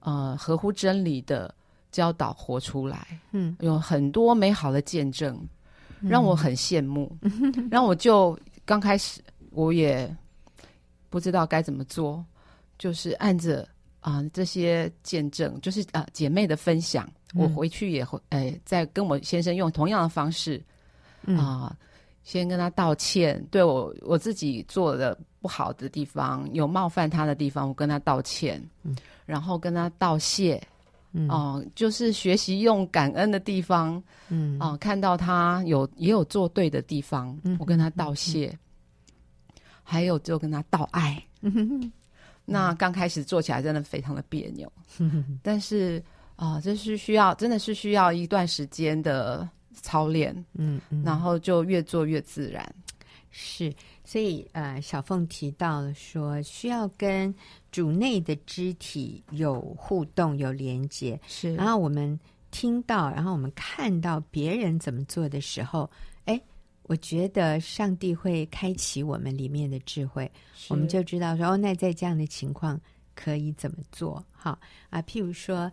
[0.00, 1.54] 呃合乎真理的
[1.90, 5.38] 教导活出来，嗯，有很多美好的见证。
[6.02, 7.10] 让我很羡慕，
[7.70, 9.18] 然后我就刚开始
[9.50, 10.14] 我也
[11.08, 12.22] 不知道该怎么做，
[12.78, 13.62] 就是按着
[14.00, 20.62] 啊、呃、这些见证，就是啊、呃、姐妹的分享，我回去也会哎再跟我先生用同样的方式
[21.26, 21.76] 啊、呃，
[22.22, 28.62] 先跟他道歉，对我我自己做的不好的地方，有冒犯他的地方，我跟他道歉，
[29.24, 30.60] 然后跟他道谢，
[31.12, 38.58] 嗯，哦、呃，就是学习用感恩的地方，嗯，哦、呃，看到他有也有做对的地方，嗯，我跟他道谢，嗯、
[39.82, 41.22] 还有就跟他道爱。
[42.46, 46.02] 嗯、那刚开始做起来真的非常的别扭，嗯、 但是
[46.36, 52.66] 啊、呃，这是需要真的是需要一段时间的操练，嗯，嗯，然后就越做越自然。
[53.38, 53.70] 是，
[54.02, 57.34] 所以呃，小凤提到了说，需要跟
[57.70, 61.20] 主内的肢体有互动、有连接。
[61.26, 62.18] 是，然后我们
[62.50, 66.15] 听到，然后我们看到别人怎么做的时候，哎，
[66.88, 70.30] 我觉得上帝会开启我们里面的智慧，
[70.68, 72.80] 我们就知道说，哦，那在这样的情况
[73.14, 74.24] 可以怎么做？
[74.32, 74.58] 哈
[74.90, 75.70] 啊，譬如说，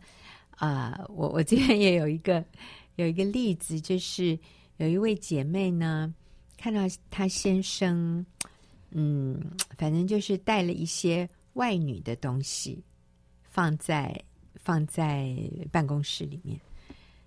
[0.58, 2.44] 啊、呃，我我这边也有一个
[2.98, 4.38] 有一个例子，就是
[4.78, 6.14] 有一位姐妹呢。
[6.56, 8.26] 看到她先生，
[8.92, 9.38] 嗯，
[9.78, 12.82] 反正就是带了一些外女的东西，
[13.44, 14.18] 放在
[14.56, 15.36] 放在
[15.74, 16.58] 办公室里面，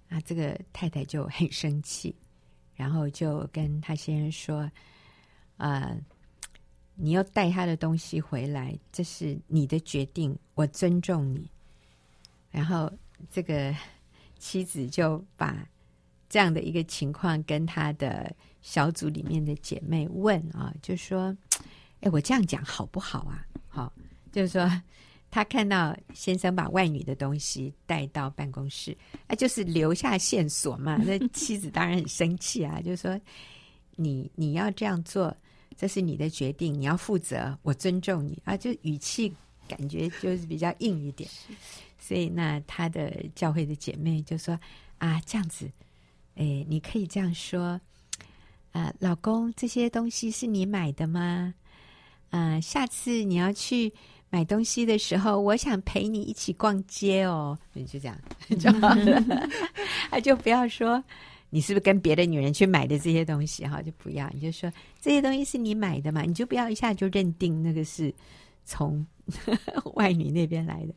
[0.09, 2.17] 啊，这个太太就很生气，
[2.77, 4.61] 然后就跟他先生说
[5.59, 6.01] ：“啊、呃，
[6.95, 11.51] 你要带他的东西回来，这是你的决定，我尊重你。”
[12.53, 12.93] 然后
[13.31, 13.75] 这个
[14.39, 15.67] 妻子就把
[16.29, 18.33] 这样的一个情况跟他的。
[18.63, 21.33] 小组里面的姐妹问啊，就说
[22.03, 23.93] ：“哎，我这样讲好不好啊？”好，
[24.33, 24.69] 就是说，
[25.37, 28.97] 他看到先生把外女的东西带到办公室，
[29.27, 30.97] 啊，就是留下线索嘛。
[31.05, 33.21] 那妻子当然很生气啊，就说
[33.97, 35.37] ：“你你要这样做，
[35.77, 39.31] 这是你的决定，你要负责，我尊重你啊。”就语气
[39.69, 41.29] 感觉就是比较硬一点，
[41.99, 44.59] 所以那他的教会的姐妹就说
[44.97, 45.71] ：“啊，这样子，
[46.37, 47.79] 哎，你可以这样说。”
[48.73, 51.53] 啊，老公，这些东西是你买的吗？
[52.31, 53.93] 啊，下次你要去
[54.37, 57.59] 买东西的时候，我想陪你一起逛街哦。
[57.73, 58.15] 你就这样
[58.61, 59.49] 就好了，
[60.11, 61.03] 啊，就不要说
[61.49, 64.31] 你是不是跟别的女人去买的这些东西哈，就不要。
[64.35, 64.71] 你就说
[65.01, 68.13] 这些东西是你买的嘛，你就不要一下就认定那个是
[68.67, 69.07] 从
[69.97, 70.93] 外女那边来的。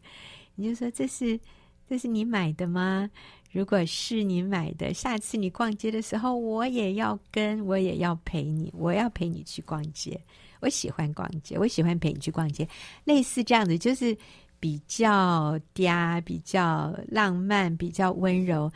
[0.56, 1.40] 你就说这是
[1.88, 3.10] 这是你买的吗？
[3.54, 10.20] 如果是你买的，下次你逛街的时候，我也要跟，我也要陪你，我要陪你去逛街。
[10.60, 12.68] 我喜欢逛街，我喜欢陪你去逛街。
[13.04, 14.18] 类似这样子，就是
[14.60, 18.72] 比较嗲、比较浪漫、比较温柔。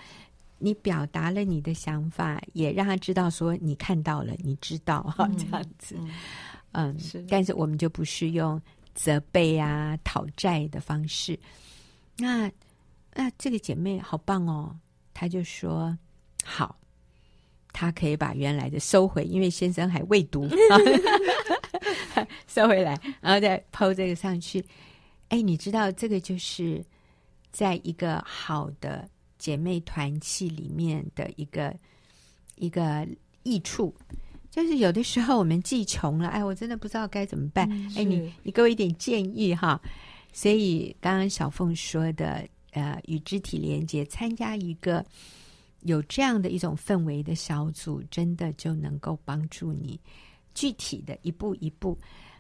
[0.60, 5.96] 你表达了你的想法，也让他知道说你看到了，你知道哈，这样子。
[5.98, 6.10] 嗯，
[6.72, 8.62] 嗯是，但是我们就不是用
[8.96, 11.38] 责备啊、讨债的方式。
[12.18, 12.52] 那。
[13.16, 14.76] 那这个姐妹好棒哦，
[15.14, 15.96] 她就说
[16.44, 16.76] 好，
[17.72, 20.50] 她可以把原来的收回，因为先生还未读，
[22.48, 24.64] 收回来，然后再 PO 这个上去。
[25.30, 26.84] 哎，你知道这个就是
[27.52, 31.76] 在一个好的姐妹团契里面的一个
[32.56, 33.08] 一个
[33.44, 33.94] 益处，
[34.50, 37.70] 就是有的时候我们既穷了，哎，我真的不知道该怎么办。
[37.72, 39.82] 嗯、哎，你你给我一点建议哈。
[40.32, 42.48] 所以刚刚小凤说的。
[42.76, 45.06] 呃，与肢体连接，参加一个
[45.82, 50.00] 有这样的一种氛围的小组，真的就能够帮助你
[50.54, 51.98] 具体的一步一步。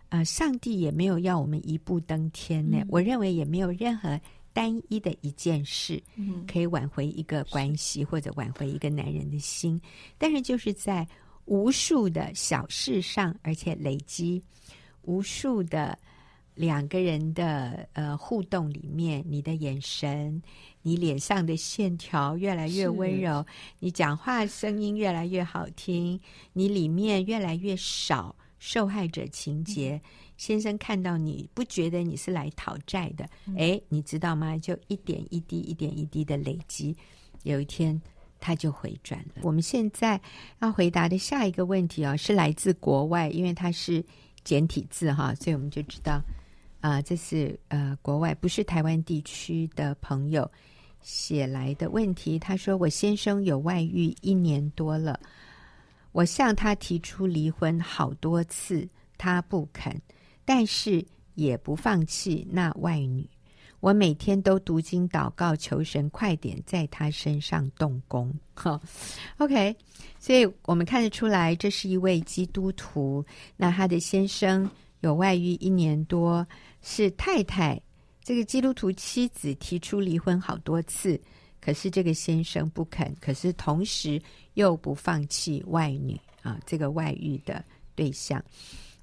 [0.09, 2.77] 呃，上帝也没有要我们一步登天呢。
[2.81, 4.19] 嗯、我认为也没有任何
[4.53, 6.01] 单一的一件事
[6.47, 9.81] 可以挽回一个关系，或者挽回一个男人的心。
[10.17, 11.07] 但是就是在
[11.45, 14.41] 无数的小事上，而且累积
[15.01, 15.97] 无数的。
[16.55, 20.41] 两个人的呃互动里面，你的眼神，
[20.81, 23.45] 你脸上的线条越来越温柔，
[23.79, 26.19] 你讲话声音越来越好听，
[26.53, 29.99] 你里面越来越少受害者情节。
[30.03, 33.25] 嗯、先生看到你不觉得你是来讨债的，
[33.57, 34.57] 哎、嗯，你知道吗？
[34.57, 36.95] 就一点一滴，一点一滴的累积，
[37.41, 37.99] 有一天
[38.39, 39.41] 他就回转了。
[39.41, 40.21] 我们现在
[40.59, 44.03] 要回答的下一个问题哦，是来自国外，因为它是
[44.43, 46.21] 简体字哈，所以我们就知道。
[46.83, 50.51] 啊，这是呃，国外不是台湾地区的朋友
[50.99, 52.37] 写来的问题。
[52.37, 55.17] 他说：“我先生有外遇一年多了，
[56.11, 58.85] 我向他提出离婚好多次，
[59.17, 59.97] 他不肯，
[60.43, 61.01] 但是
[61.35, 63.25] 也不放弃那外女。
[63.79, 68.29] 我每天都读经祷告，求神快点在他身上动工。
[68.53, 68.77] ”好
[69.37, 69.73] ，OK，
[70.19, 73.25] 所以我们看得出来，这是一位基督徒。
[73.55, 74.69] 那他的先生
[75.03, 76.45] 有外遇一年多。
[76.85, 77.81] 是太太，
[78.25, 81.17] 这个基督徒妻子提出离婚好多次，
[81.61, 84.21] 可是这个先生不肯，可是同时
[84.55, 87.63] 又不放弃外女啊，这个外遇的
[87.95, 88.43] 对象，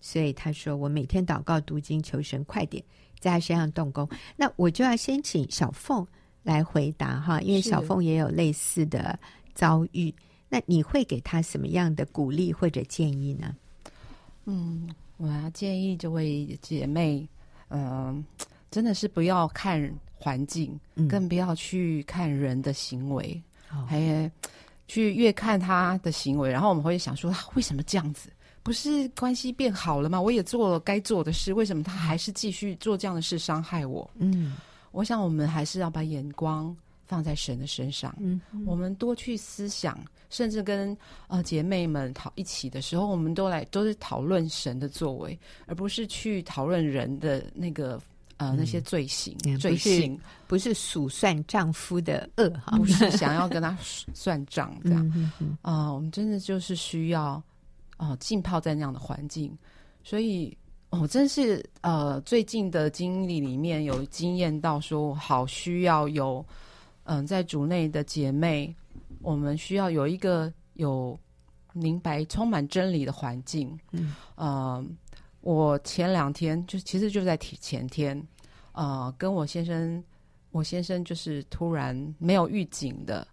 [0.02, 2.84] 所以他说：“我每天祷告读经，求神快点
[3.18, 6.06] 在他身上动工。”那我就要先请小凤
[6.42, 9.18] 来回答哈，因为小凤也有类似的
[9.54, 10.14] 遭遇。
[10.50, 13.56] 那你会给他什么样的鼓励或者建议呢？
[14.44, 14.86] 嗯，
[15.20, 17.28] 我要建议这位姐妹，
[17.68, 18.24] 嗯、呃，
[18.70, 24.30] 真的是不要看环境，嗯、更不要去看人的行为，哦、还
[24.88, 28.30] 去越看他的行为，然后我们会想说，为什么这样子？
[28.62, 30.18] 不是关系变好了吗？
[30.18, 34.10] 我也做了该做的事，为什么他还是继续做这样的事伤害我？
[34.16, 34.56] 嗯，
[34.90, 36.74] 我想我们还是要把眼光
[37.10, 38.14] 放在神的身上。
[38.20, 39.98] 嗯，我们多去思想。
[40.32, 40.96] 甚至跟
[41.26, 45.36] 呃姐妹们讨一起的时候，我们都来都是讨论神的作为，
[45.66, 48.00] 而不是去讨论人的那个
[48.36, 53.76] 呃那些罪行、嗯、罪行，不是数算丈夫的恶哈，不是想要跟他
[54.14, 55.92] 算账这样啊、嗯嗯呃。
[55.92, 57.32] 我们真的就是需要
[57.98, 59.52] 哦、呃、浸泡在那样的环境，
[60.04, 60.56] 所以
[60.90, 66.46] 我、哦、真是呃最近的经历里面有经验到说，我好需要有
[67.10, 68.74] 嗯、呃、在主内的姐妹。
[69.22, 71.18] 我们需要有一个有
[71.74, 73.78] 明白、充满真理的环境。
[73.90, 74.82] 嗯，呃，
[75.42, 78.18] 我前两天就其实就在前天，
[78.72, 80.02] 呃，跟我先生，
[80.52, 83.26] 我先生就是突然没有预警的，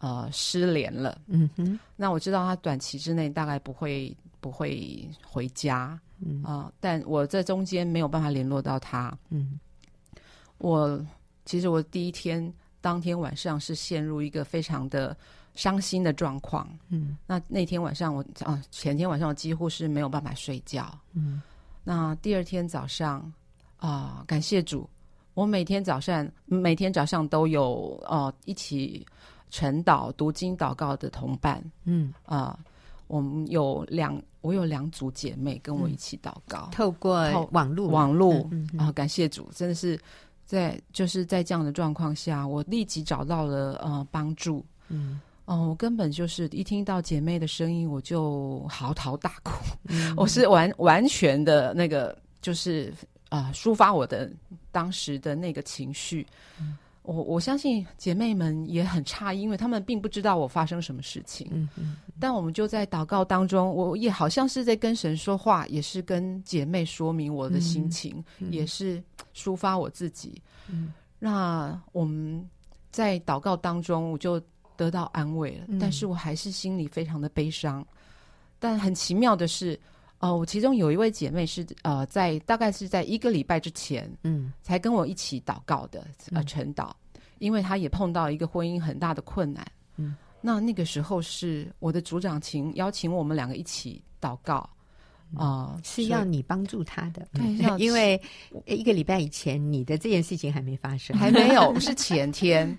[0.00, 1.18] 呃，失联了。
[1.28, 5.98] 嗯哼，那我知道他短期之内大概不会不会回家。
[6.18, 9.16] 嗯啊，呃，但我在中间没有办法联络到他。
[9.30, 9.58] 嗯，
[10.58, 11.02] 我
[11.46, 12.52] 其实我第一天。
[12.80, 15.16] 当天晚上是陷入一个非常的
[15.54, 21.42] 伤心的状况，嗯，那那天晚上我啊，前天晚上我几乎是没有办法睡觉，嗯，
[21.84, 23.30] 那第二天早上
[23.76, 24.88] 啊，感谢主，
[25.34, 29.06] 我每天早上每天早上都有呃一起
[29.50, 32.14] 晨祷读经祷告的同伴，嗯。
[32.24, 32.58] 啊，
[33.08, 37.88] 我们有两我有两组姐妹跟我一起祷告，嗯、透过网络。
[37.88, 39.98] 网络、嗯嗯、啊，感谢主，真的是。
[40.50, 44.66] 在就是在这样的状况下，我立即找到了呃帮助。
[44.88, 49.52] 嗯，哦、呃，我根本就是一听到姐妹的声音，我就嚎啕大哭。
[49.84, 52.92] 嗯、 我是完完全的那个，就是
[53.28, 54.28] 啊、呃，抒发我的
[54.72, 56.26] 当时的那个情绪。
[56.58, 61.48] 嗯我我相信姐妹们也很诧异，因为她们并不知道我发生什么事情。
[61.50, 61.96] 嗯嗯。
[62.18, 69.02] 但我们就在祷告当中，我也好像是在跟神说话，也是跟姐妹说明我的心情，也是
[69.34, 70.40] 抒发我自己。
[70.68, 70.92] 嗯。
[71.18, 72.48] 那我们
[72.90, 74.40] 在祷告当中，我就
[74.76, 75.64] 得到安慰了。
[75.68, 77.86] 嗯、但是我还是心里非常的悲伤。
[78.58, 79.80] 但很奇妙的是，哦、
[80.20, 86.90] 呃，我其中有一位姐妹是呃，在大概是在一个礼拜之前，嗯，才跟我一起祷告的，呃，晨祷，
[87.38, 89.66] 因为她也碰到一个婚姻很大的困难，
[89.96, 94.68] 嗯，那那个时候是我的组长请邀请我们两个一起祷告。
[95.36, 98.20] 啊、呃，是要你帮助他的，对，因为
[98.66, 102.76] 一个礼拜以前你的这件事情还没发生，还没有， 是前天。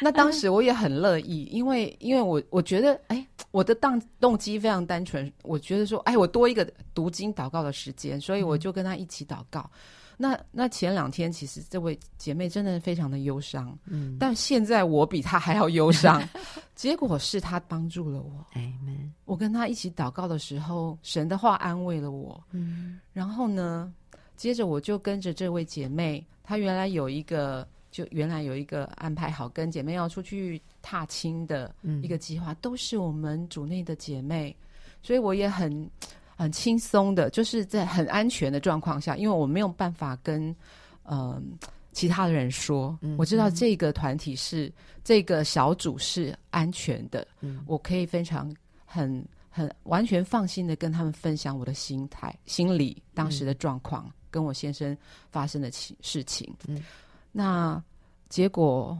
[0.00, 9.60] 那当时我也很乐意，因为因为我我觉得，哎，我的动动机非常单纯，我觉得说，哎，我多一个读经祷告的时间，所以我就跟他一起祷告。
[9.60, 9.80] 嗯
[10.16, 16.22] 那那前两天，其实这位姐妹真的非常的忧伤，嗯，但现在我比她还要忧伤，
[16.74, 18.46] 结果是她帮助了我，
[19.24, 23.92] 我跟她一起祷告的时候，神的话安慰了我，嗯，然后呢，
[24.36, 34.54] 接着我就跟着这位姐妹，她原来有一个，就原来有一个安排好跟姐妹要出去踏青的一个计划，嗯，都是我们组内的姐妹，
[35.02, 35.90] 所以我也很。
[36.36, 40.48] 很轻松的，就是在很安全的状况下，因为我没有办法跟
[41.04, 41.42] 嗯、呃、
[41.92, 44.72] 其他的人说，嗯、我知道这个团体是
[45.02, 48.52] 这个小组是安全的，嗯、我可以非常
[48.84, 54.96] 很很完全放心的跟他们分享我的心态、心理当时的状况，嗯、跟我先生
[55.30, 56.52] 发生的情事情。
[56.66, 56.82] 嗯，
[57.30, 57.80] 那
[58.28, 58.98] 结果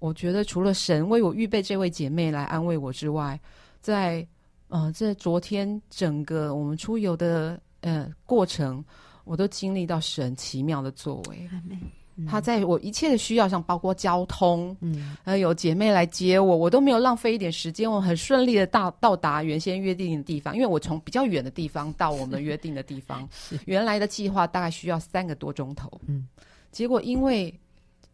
[0.00, 3.40] 我觉得除了神为我预备这位姐妹来安慰我之外，
[3.80, 4.26] 在
[4.68, 8.84] 呃，这昨天整个我们出游的呃过程，
[9.24, 11.48] 我都经历到神奇妙的作为。
[12.16, 20.54] 嗯、他在我一切的需要上，包括交通，嗯，呃，有姐妹来接我，我都没有浪费一点时间，我很顺利的到到达原先约定的地方。
[20.54, 26.28] 因为我从比较远的地方到我们约定的地方， 是原来的计划大概需要三个多钟头，嗯，
[26.70, 27.52] 结果因为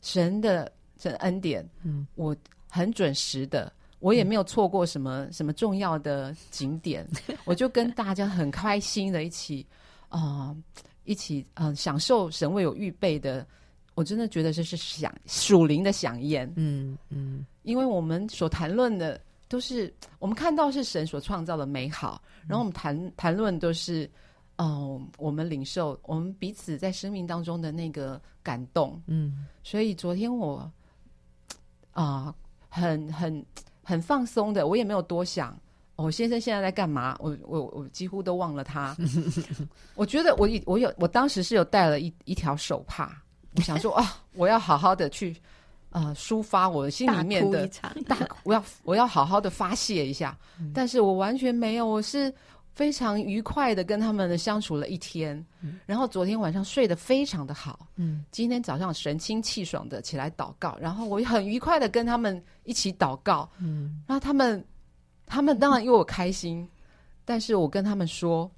[0.01, 2.35] 神的这恩典，嗯，我
[2.69, 3.73] 很准时的。
[4.01, 7.07] 我也没有错过什么、嗯、什么重要的景点，
[7.47, 9.65] 我就跟大家很开心的一起
[10.09, 10.57] 啊、呃，
[11.05, 13.47] 一起嗯、呃、享受神为我预备的。
[13.95, 24.11] 我真的觉得这是享属灵的饗宴，嗯嗯，嗯因为我们所谈论的都是我们看到是神所创造的美好，然后我们谈谈论都是
[24.57, 30.71] 嗯、呃，我们领受我们彼此在生命当中的那个感动，嗯，所以昨天我。
[31.93, 32.35] 啊、呃，
[32.69, 33.45] 很很
[33.91, 35.59] 很放松的，我也没有多想。
[35.97, 37.15] 我、哦、先生现在在干嘛？
[37.19, 38.97] 我我我几乎都忘了他。
[39.97, 43.21] 我觉得我我有我当时是有带了一一条手帕，
[43.57, 45.37] 我想说啊，我要好好的去
[45.91, 50.35] 呃抒发我心里面的大，大我要我要好好的发泄一下。
[50.73, 52.33] 但是我完全没有，我是
[52.73, 55.45] 非常愉快的跟他们的相处了一天。
[55.87, 57.87] 然后昨天晚上睡得非常的好。
[57.97, 63.49] 嗯，今天早上神清气爽的起来祷告，然后我很愉快的跟他们一起祷告。
[63.59, 64.65] 嗯，然后他们。
[65.33, 66.69] 他们当然因为我开心，
[67.25, 68.51] 但是我跟他们说，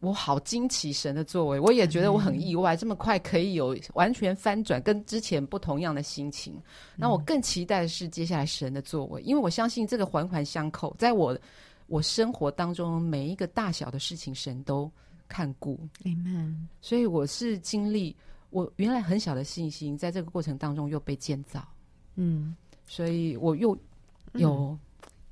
[0.00, 6.60] 我好惊奇神的作为，我也觉得我很意外，这么快可以有完全翻转，跟之前不同样的心情。
[6.96, 11.38] 那我更期待的是接下来神的作为，因为我相信这个环环相扣，在我
[11.88, 14.88] 我生活当中每一个大小的事情，神都
[15.26, 15.80] 看顾。
[16.04, 16.54] Amen。
[16.80, 18.14] 所以我是经历
[18.50, 21.66] 我原来很小的信心，在这个过程当中又被建造。
[22.14, 22.54] 嗯，
[22.86, 23.76] 所以我又
[24.34, 24.78] 有。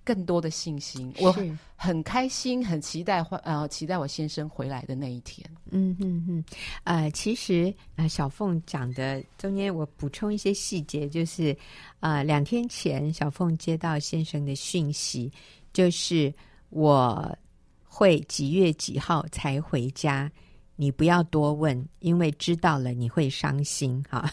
[0.07, 1.35] 更多的信心，我
[1.75, 5.45] 很开心，很期待，呃，期待我先生回来的那一天。
[5.73, 6.45] 嗯嗯嗯，
[6.85, 11.51] 呃，其实啊、呃，小凤讲的中间，我补充一些细节，就是
[11.99, 15.29] 啊、呃，两天前小凤接到先生的讯息，
[15.77, 16.33] 就是
[16.70, 17.39] 我
[17.85, 20.33] 会几月几号才回家。
[20.79, 24.31] 你不要多问，因为知道了你会伤心哈。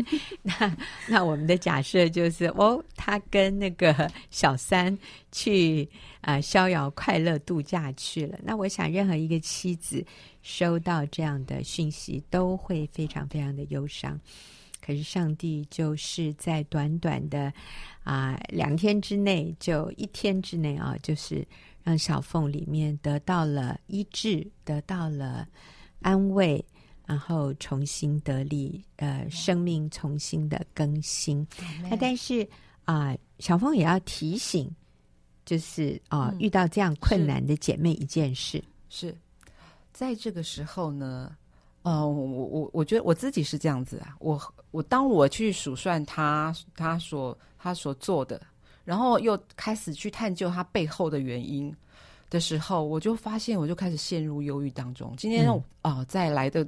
[0.42, 0.76] 那
[1.06, 4.96] 那我们的假设就是，哦，他跟那个小三
[5.32, 5.88] 去
[6.20, 8.38] 啊、逍遥快乐度假去了。
[8.42, 10.04] 那我想，任何一个妻子
[10.42, 14.18] 收到这样的讯息，都会非常非常的忧伤。
[14.86, 17.52] 可是上帝就是在短短的
[18.04, 21.46] 啊、呃、两天之内，就一天之内啊，就是
[21.82, 25.48] 让小凤里面得到了医治，得到了。
[26.00, 26.62] 安慰，
[27.06, 31.44] 然后重新得力，呃，生命重新的更新。
[31.82, 32.46] 那、啊、但是
[32.84, 34.70] 啊、呃，小凤也要提醒，
[35.44, 39.16] 就是啊、呃嗯，遇到这样困难的姐妹一件事，是，是
[39.90, 41.34] 在这个时候呢，
[41.86, 44.40] 呃，我我我觉得我自己是这样子啊，我
[44.72, 48.40] 我当我去数算他他所他所做的，
[48.84, 51.72] 然后又开始去探究他背后的原因。
[52.28, 55.14] 的时候，我就发现，我就开始陷入忧郁当中。
[55.16, 56.64] 今天啊、嗯呃，在来的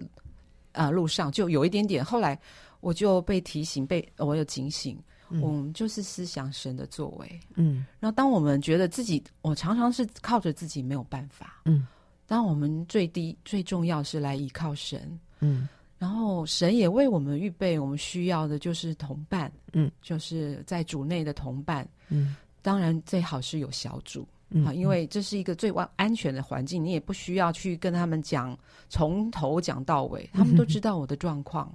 [0.71, 2.03] 啊、呃、路上，就有一点点。
[2.05, 2.39] 后来
[2.79, 4.97] 我就被提醒，被我有警醒，
[5.31, 7.41] 嗯，我们就是思想神的作为。
[7.57, 11.61] 嗯，然后当我们觉得自己，我常常是靠着自己没有办法。
[11.65, 11.85] 嗯，
[12.29, 15.19] 当我们最低最重要是来依靠神。
[15.41, 15.69] 嗯，
[15.99, 19.51] 然后神也为我们预备，我们需要的就是同伴。
[19.73, 21.89] 嗯，就是在主内的同伴。
[22.09, 24.25] 嗯，当然最好是有小组。
[24.65, 28.59] 啊，因为这是一个最安安全的环境，你也不需要去跟他们讲
[28.89, 31.71] 从头讲到尾，他们都知道我的状况，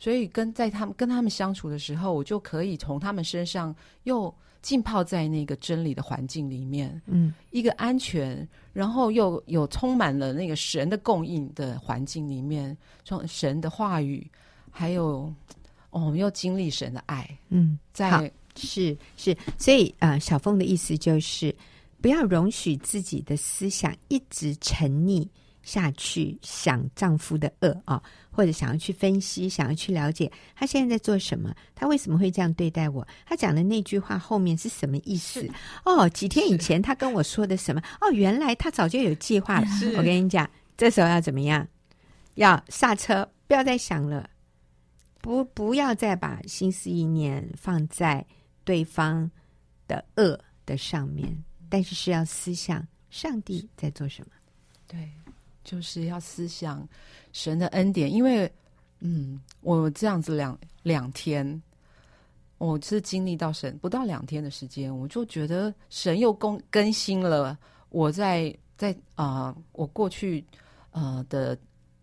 [0.00, 3.72] 所以跟在他们跟他们相处的时候，我就可以从他们身上
[4.02, 14.26] 又浸泡在那个真理的环境里面，嗯，一个安全，然后又有充满了那个神的供应的环境里面，从神的话语，
[14.70, 15.32] 还有
[15.90, 21.54] 哦，我们又经历神的爱，嗯，在是是，所以啊、呃，小凤的意思就是。
[22.00, 25.26] 不要容许自己的思想一直沉溺
[25.64, 28.00] 下去，想丈夫的恶啊，
[28.38, 33.04] 或者想要去分析，想要去了解他现在在做什么，他为什么会这样对待我？
[33.26, 35.44] 他讲的那句话后面是什么意思？
[35.84, 37.82] 哦，几天以前他跟我说的什么？
[38.00, 39.66] 哦，原来他早就有计划了。
[39.96, 41.66] 我跟你讲，这时候要怎么样？
[42.36, 44.30] 要刹车，不要再想了，
[45.20, 48.24] 不，不要再把心思意念放在
[48.62, 49.28] 对方
[49.88, 51.36] 的恶的上面。
[51.68, 54.30] 但是是要思想上帝在做什么？
[54.86, 55.10] 对，
[55.68, 56.88] 就是要思想
[57.30, 58.10] 神的恩典。
[58.10, 58.50] 因为，
[59.00, 61.62] 嗯，我这样子两两天，
[62.56, 67.54] 我是经历到神不到两天的时间，我就觉得神又更更新了
[67.90, 70.42] 我在在啊、呃，我过去
[70.92, 71.58] 呃的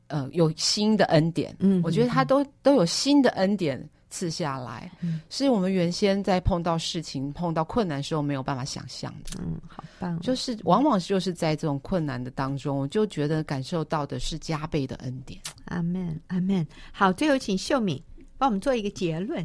[0.09, 1.55] 呃有新的恩典。
[1.57, 3.89] 嗯，我觉得他都都有新的恩典。
[4.15, 4.89] 赐下来，
[5.29, 9.41] 是我们原先在碰到事情、碰到困难的时候没有办法想象的。
[9.43, 10.17] 嗯，好棒！
[10.21, 15.37] 就是往往就是在这种困难的当中，我就觉得感受到的是加倍的恩典。
[15.65, 16.65] 阿门，阿门。
[16.93, 18.01] 好，最后请秀敏。
[18.45, 19.43] 帮我们做一个结论，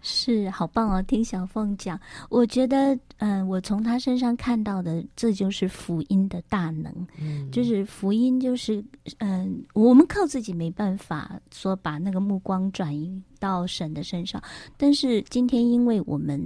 [0.00, 1.02] 是好棒哦！
[1.02, 2.00] 听小凤讲，
[2.30, 6.90] 我觉得，嗯、呃，我从他身上看到的，这就是福音的大能。
[7.20, 8.82] 嗯，就是福音，就是，
[9.18, 14.42] 嗯、呃，我们靠自己没办法说把那个目光转移到神的身上，
[14.78, 16.40] 但是今天，因为我们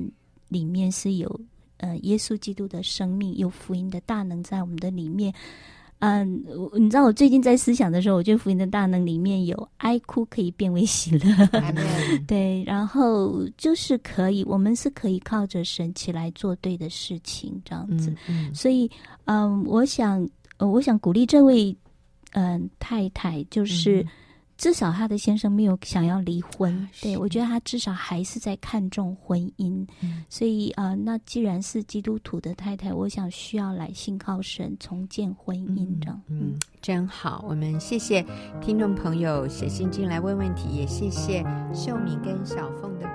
[0.49, 1.41] 里面是有，
[1.77, 5.33] 呃，耶稣基督的生命，有福音的大能在我们的里面。
[6.01, 6.43] 嗯，
[6.75, 11.49] 你知道我最近在思想的时候，我觉得福音的大能里面有哀哭可以变为喜乐，
[12.27, 18.11] 对，然后就是可以，我们是可以靠着神起来做对的事情，这样子。
[18.29, 18.91] 嗯嗯、所以，
[19.27, 20.29] 嗯，我想，
[20.59, 21.77] 我想鼓励这位
[22.33, 24.01] 嗯太太，就是。
[24.03, 24.09] 嗯
[24.61, 37.43] 至少他的先生没有想要离婚，啊、对，我觉得他至少还是在看重婚姻，嗯、所以啊、呃，那既然是基督徒的太太，我想需要来信靠神重建婚姻，这样，嗯，嗯，真好。
[37.49, 38.23] 我们谢谢
[38.61, 41.43] 听众朋友写信进来问问题，也谢谢
[41.73, 43.09] 秀敏跟小凤的。